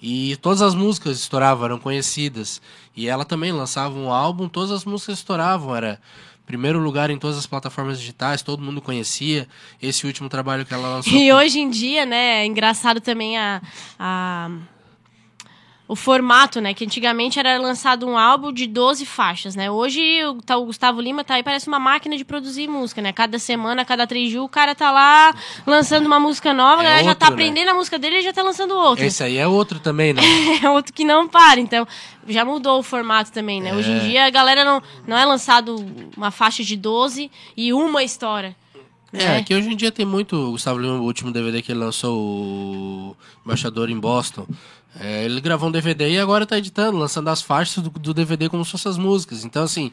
[0.00, 2.62] e todas as músicas estouravam, eram conhecidas.
[2.96, 6.00] E ela também lançava um álbum, todas as músicas estouravam, era
[6.46, 9.46] primeiro lugar em todas as plataformas digitais, todo mundo conhecia.
[9.82, 11.12] Esse último trabalho que ela lançou.
[11.12, 13.60] E hoje em dia, né, é engraçado também a,
[13.98, 14.50] a-
[15.88, 16.74] o formato, né?
[16.74, 19.70] Que antigamente era lançado um álbum de 12 faixas, né?
[19.70, 23.12] Hoje o, tá, o Gustavo Lima tá aí, parece uma máquina de produzir música, né?
[23.12, 25.32] Cada semana, cada três dias, o cara tá lá
[25.66, 27.44] lançando uma música nova, É a galera já tá outro, né?
[27.48, 29.04] aprendendo a música dele e já tá lançando outra.
[29.06, 30.22] Esse aí é outro também, né?
[30.62, 31.86] É outro que não para, então
[32.26, 33.72] já mudou o formato também, né?
[33.74, 34.00] Hoje em É.
[34.00, 35.76] dia a galera não, não é lançado
[36.16, 38.56] uma faixa de 12 e uma história.
[39.12, 39.42] É, né?
[39.44, 40.34] que hoje em dia tem muito.
[40.36, 44.46] O Gustavo Lima, o último DVD que ele lançou, o Embaixador em Boston.
[45.00, 48.48] É, ele gravou um DVD e agora tá editando, lançando as faixas do, do DVD
[48.48, 49.44] como se fossem as músicas.
[49.44, 49.92] Então, assim,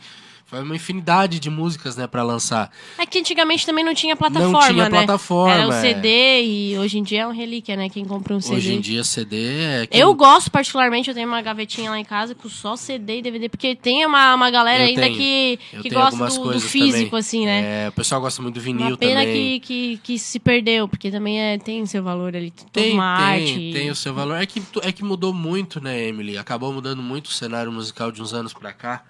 [0.54, 2.72] foi uma infinidade de músicas, né, pra lançar.
[2.98, 4.90] É que antigamente também não tinha plataforma, Não tinha né?
[4.90, 5.82] plataforma, Era o é.
[5.82, 7.90] CD e hoje em dia é um relíquia, né?
[7.90, 8.56] Quem compra um CD.
[8.58, 9.36] Hoje em dia, CD
[9.82, 9.88] é.
[9.88, 13.22] que- Eu gosto particularmente, eu tenho uma gavetinha lá em casa com só CD e
[13.24, 15.16] DVD, porque tem uma, uma galera Eu ainda tenho.
[15.18, 17.20] que, Eu que gosta do, do físico, também.
[17.20, 17.86] assim, né?
[17.86, 19.60] É, o pessoal gosta muito do vinil Uma pena também.
[19.60, 23.26] que, que, que se perdeu, porque também é, tem seu valor ali, Tem, uma tem,
[23.26, 23.72] arte.
[23.74, 24.36] tem o seu valor.
[24.42, 26.38] É que, é que mudou muito, né, Emily?
[26.38, 29.04] Acabou mudando muito o cenário musical de uns anos pra cá,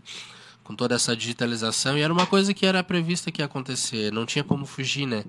[0.64, 4.26] com toda essa digitalização, e era uma coisa que era prevista que ia acontecer, não
[4.26, 5.26] tinha como fugir, né?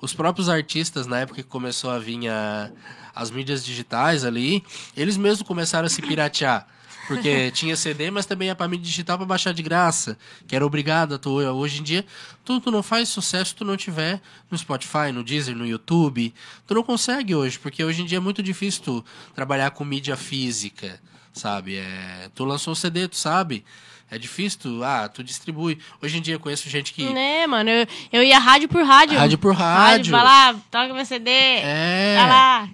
[0.00, 2.70] Os próprios artistas, na época que começou a vir a-
[3.14, 4.62] as mídias digitais ali,
[4.96, 6.66] eles mesmos começaram a se piratear.
[7.08, 10.18] Porque tinha CD, mas também ia pra mídia digital pra baixar de graça.
[10.46, 11.30] Que era obrigado a tu.
[11.30, 12.04] Hoje em dia,
[12.44, 14.20] tu, tu não faz sucesso se tu não tiver
[14.50, 16.34] no Spotify, no Deezer, no YouTube.
[16.66, 19.04] Tu não consegue hoje, porque hoje em dia é muito difícil tu
[19.36, 21.00] trabalhar com mídia física,
[21.32, 21.76] sabe?
[21.76, 23.64] É, tu lançou um CD, tu sabe.
[24.08, 25.78] É difícil, tu, ah, tu distribui.
[26.00, 27.12] Hoje em dia eu conheço gente que.
[27.12, 27.68] Né, mano?
[27.68, 29.18] Eu, eu ia rádio por rádio.
[29.18, 30.12] Rádio por rádio.
[30.12, 31.30] Vai lá, toca meu CD.
[31.30, 32.14] É.
[32.16, 32.68] Vai lá.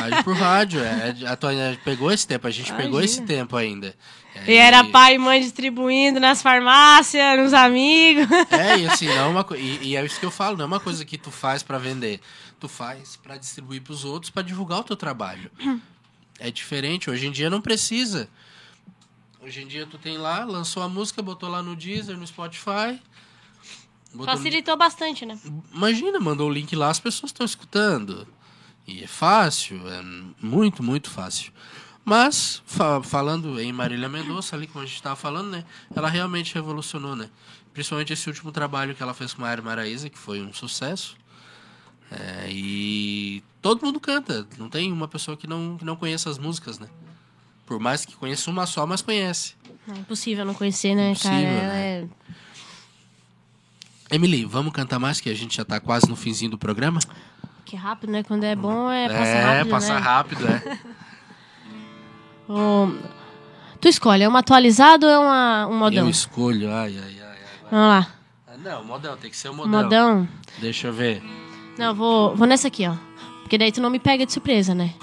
[0.00, 0.80] Rádio por rádio.
[0.84, 1.50] É, a tua,
[1.82, 3.38] pegou esse tempo, a gente pegou esse Imagina.
[3.40, 3.96] tempo ainda.
[4.34, 8.26] É, E era pai e mãe distribuindo nas farmácias, nos amigos.
[8.50, 10.66] É, e assim, não é uma e, e é isso que eu falo, não é
[10.66, 12.20] uma coisa que tu faz pra vender.
[12.60, 15.50] Tu faz pra distribuir pros outros, pra divulgar o teu trabalho.
[16.38, 18.28] É diferente, hoje em dia não precisa.
[19.46, 23.00] Hoje em dia tu tem lá, lançou a música, botou lá no Deezer, no Spotify.
[24.24, 25.38] Facilitou bastante, né?
[25.72, 28.26] Imagina, mandou o link lá, as pessoas estão escutando.
[28.88, 30.02] E é fácil, é
[30.42, 31.52] muito, muito fácil.
[32.04, 35.64] Mas, fa- falando em Marília Mendonça, ali como a gente estava falando, né?
[35.94, 37.30] Ela realmente revolucionou, né?
[37.72, 41.16] Principalmente esse último trabalho que ela fez com a Mari Maraíza, que foi um sucesso.
[42.10, 44.44] É, e todo mundo canta.
[44.58, 46.88] Não tem uma pessoa que não, que não conheça as músicas, né?
[47.66, 49.54] Por mais que conheça uma só, mas conhece.
[49.92, 51.44] É impossível não conhecer, né, Impossível, cara?
[51.50, 52.02] Ela né?
[52.02, 52.06] é-
[54.14, 57.00] Emily, vamos cantar mais, que a gente já tá quase no finzinho do programa?
[57.64, 58.22] Que rápido, né?
[58.22, 60.00] Quando é bom, é, é, rápido, passa né?
[60.00, 60.78] rápido, é.
[63.80, 66.04] Tu escolhe, é uma atualizada ou é uma, um modão?
[66.04, 67.28] Eu escolho, ai, ai, ai.
[67.28, 67.38] ai.
[67.70, 68.06] Vamos lá.
[68.46, 69.82] Ah, Não, modão, tem que ser o modão.
[69.82, 70.28] Modão.
[70.58, 71.22] Deixa eu ver.
[71.76, 72.94] Não, vou, vou nessa aqui, ó.
[73.42, 74.94] Porque daí tu não me pega de surpresa, né?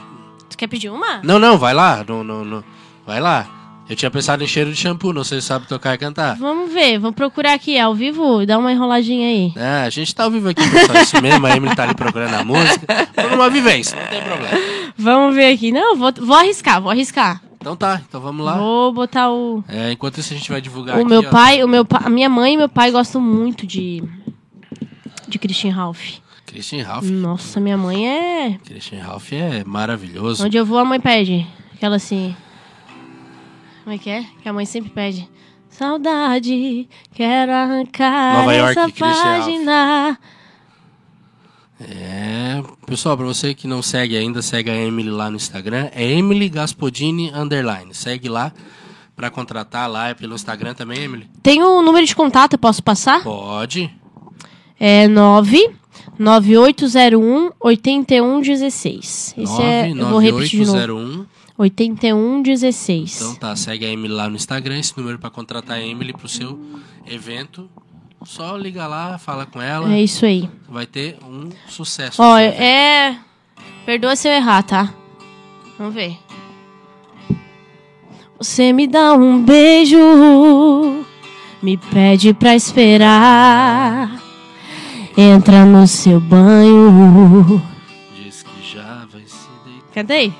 [0.63, 1.19] Quer pedir uma?
[1.23, 2.05] Não, não, vai lá.
[2.07, 2.63] Não, não, não.
[3.05, 3.45] Vai lá.
[3.89, 6.37] Eu tinha pensado em cheiro de shampoo, não sei se sabe tocar e cantar.
[6.37, 9.51] Vamos ver, vamos procurar aqui ao vivo dar uma enroladinha aí.
[9.57, 11.03] É, a gente tá ao vivo aqui, pessoal.
[11.03, 13.09] Isso mesmo, a Emily tá ali procurando a música.
[13.13, 14.57] Foi numa vivência, não tem problema.
[14.97, 15.69] Vamos ver aqui.
[15.73, 17.41] Não, vou, vou arriscar, vou arriscar.
[17.59, 18.55] Então tá, então vamos lá.
[18.55, 19.61] Vou botar o.
[19.67, 21.29] É, enquanto isso a gente vai divulgar O aqui, meu ó.
[21.29, 24.01] pai, o meu pa- a minha mãe e meu pai gostam muito de.
[25.27, 26.19] De Christian Ralph.
[26.45, 27.05] Christian Ralph.
[27.05, 28.57] Nossa, minha mãe é.
[28.65, 30.45] Christian Ralph é maravilhoso.
[30.45, 31.47] Onde eu vou, a mãe pede.
[31.73, 32.35] Aquela assim.
[33.83, 34.25] Como é que é?
[34.41, 35.27] Que a mãe sempre pede.
[35.69, 40.19] Saudade, quero arrancar Nova York, essa página.
[41.81, 45.89] É, pessoal, pra você que não segue ainda, segue a Emily lá no Instagram.
[45.91, 47.93] É Emily Gaspodini Underline.
[47.93, 48.53] Segue lá
[49.15, 50.09] pra contratar lá.
[50.09, 51.27] É pelo Instagram também, Emily?
[51.41, 53.23] Tem um número de contato, eu posso passar?
[53.23, 53.91] Pode.
[54.79, 55.75] É 9
[56.17, 59.35] 9801 8116.
[59.37, 60.77] Esse é, eu vou repetir de novo.
[60.77, 61.25] 99801.
[61.57, 63.21] 8116.
[63.21, 66.27] Então tá, segue a Emily lá no Instagram, esse número pra contratar a Emily pro
[66.27, 66.59] seu
[67.05, 67.69] evento.
[68.25, 69.93] Só liga lá, fala com ela.
[69.93, 70.49] É isso aí.
[70.67, 72.21] Vai ter um sucesso.
[72.21, 73.17] Ó, é.
[73.85, 74.93] Perdoa se eu errar, tá?
[75.77, 76.17] Vamos ver.
[78.37, 79.97] Você me dá um beijo,
[81.61, 84.22] me pede pra esperar.
[85.15, 87.61] Entra no seu banho.
[88.15, 89.93] Diz que já vai se deitar.
[89.93, 90.31] Cadê?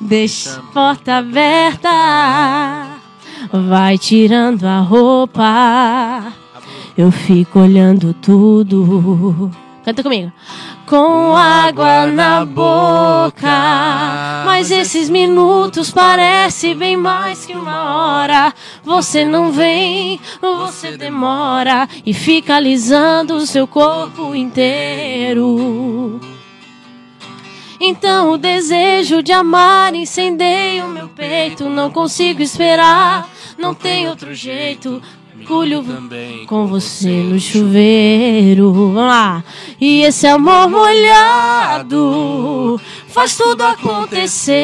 [0.00, 1.88] Deixa a porta aberta.
[3.52, 6.32] Vai tirando a roupa.
[6.96, 9.50] Eu fico olhando tudo.
[9.84, 10.32] Canta comigo.
[10.86, 14.44] Com água na boca.
[14.44, 18.52] Mas esses minutos parece bem mais que uma hora.
[18.82, 26.20] Você não vem, você demora e fica alisando o seu corpo inteiro.
[27.80, 31.68] Então o desejo de amar incendeia o meu peito.
[31.68, 33.28] Não consigo esperar,
[33.58, 35.02] não tem outro jeito.
[35.44, 38.72] Mergulho também com você no chuveiro.
[38.72, 39.44] Vamos lá.
[39.78, 42.00] E esse amor molhado
[43.08, 44.56] faz tudo acontecer.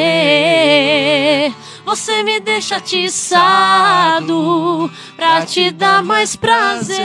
[1.85, 4.31] Você me deixa atiçado
[5.15, 6.99] pra te dar mais prazer.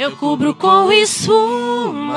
[0.00, 2.08] Eu cubro com espumas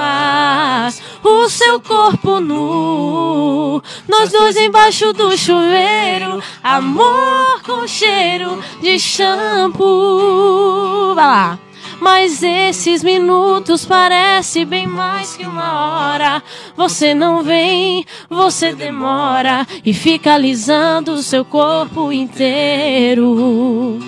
[1.22, 3.84] o seu corpo nu.
[4.08, 9.84] Nós dois embaixo do chuveiro, amor com cheiro de shampoo.
[11.14, 11.60] Vai lá.
[12.00, 16.42] Mas esses minutos parece bem mais que uma hora.
[16.78, 24.00] Você não vem, você demora e fica alisando o seu corpo inteiro.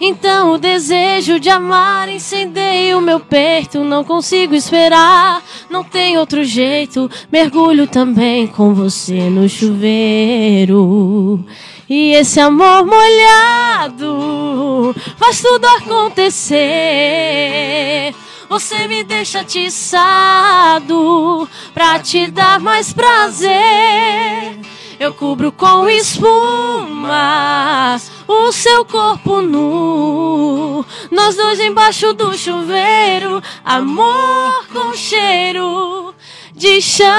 [0.00, 3.84] Então o desejo de amar incendeia o meu peito.
[3.84, 7.10] Não consigo esperar, não tem outro jeito.
[7.32, 11.42] Mergulho também com você no chuveiro.
[11.88, 16.56] E esse amor molhado faz tudo acontecer.
[18.48, 20.86] Você me deixa atiçado
[21.74, 23.50] pra te dar mais prazer.
[24.98, 26.26] Eu cubro com espumas
[28.26, 30.84] o seu corpo nu.
[31.10, 36.14] Nós dois embaixo do chuveiro, amor com cheiro
[36.54, 37.12] de shampoo.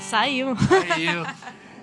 [0.00, 0.56] Saiu.
[0.88, 1.24] Caiu.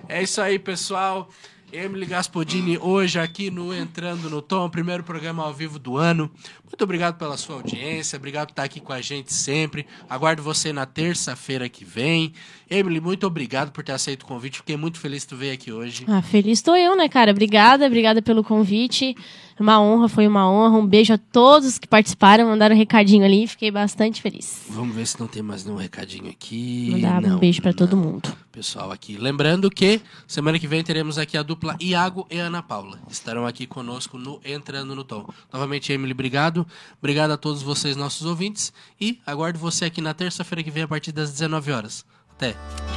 [0.10, 1.30] É isso aí, pessoal.
[1.72, 6.32] Emily Gaspodini hoje aqui no Entrando no Tom, primeiro programa ao vivo do ano.
[6.76, 9.88] Muito obrigado pela sua audiência, obrigado por estar aqui com a gente sempre.
[10.10, 12.34] Aguardo você na terça-feira que vem.
[12.70, 14.58] Emily, muito obrigado por ter aceito o convite.
[14.58, 16.04] Fiquei muito feliz que tu veio aqui hoje.
[16.06, 17.32] Ah, feliz estou eu, né, cara?
[17.32, 19.16] Obrigada, obrigada pelo convite.
[19.58, 20.78] Uma honra, foi uma honra.
[20.78, 23.48] Um beijo a todos que participaram, mandaram um recadinho ali.
[23.48, 24.64] Fiquei bastante feliz.
[24.70, 26.90] Vamos ver se não tem mais nenhum recadinho aqui.
[26.92, 27.72] Mandar um beijo não.
[27.72, 28.36] todo mundo.
[28.52, 29.16] Pessoal aqui.
[29.18, 33.00] Lembrando que semana que vem teremos aqui a dupla Iago e Ana Paula.
[33.10, 35.26] Estarão aqui conosco no Entrando no Tom.
[35.54, 36.65] Novamente, Emily, obrigado.
[36.98, 38.74] Obrigado a todos vocês, nossos ouvintes.
[39.00, 42.06] E aguardo você aqui na terça-feira que vem, a partir das 19 horas.
[42.32, 42.56] Até.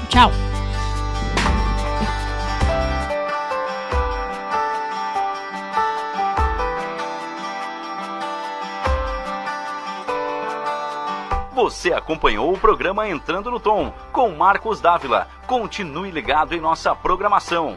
[0.08, 0.30] Tchau.
[11.58, 15.26] Você acompanhou o programa Entrando no Tom com Marcos Dávila.
[15.44, 17.76] Continue ligado em nossa programação.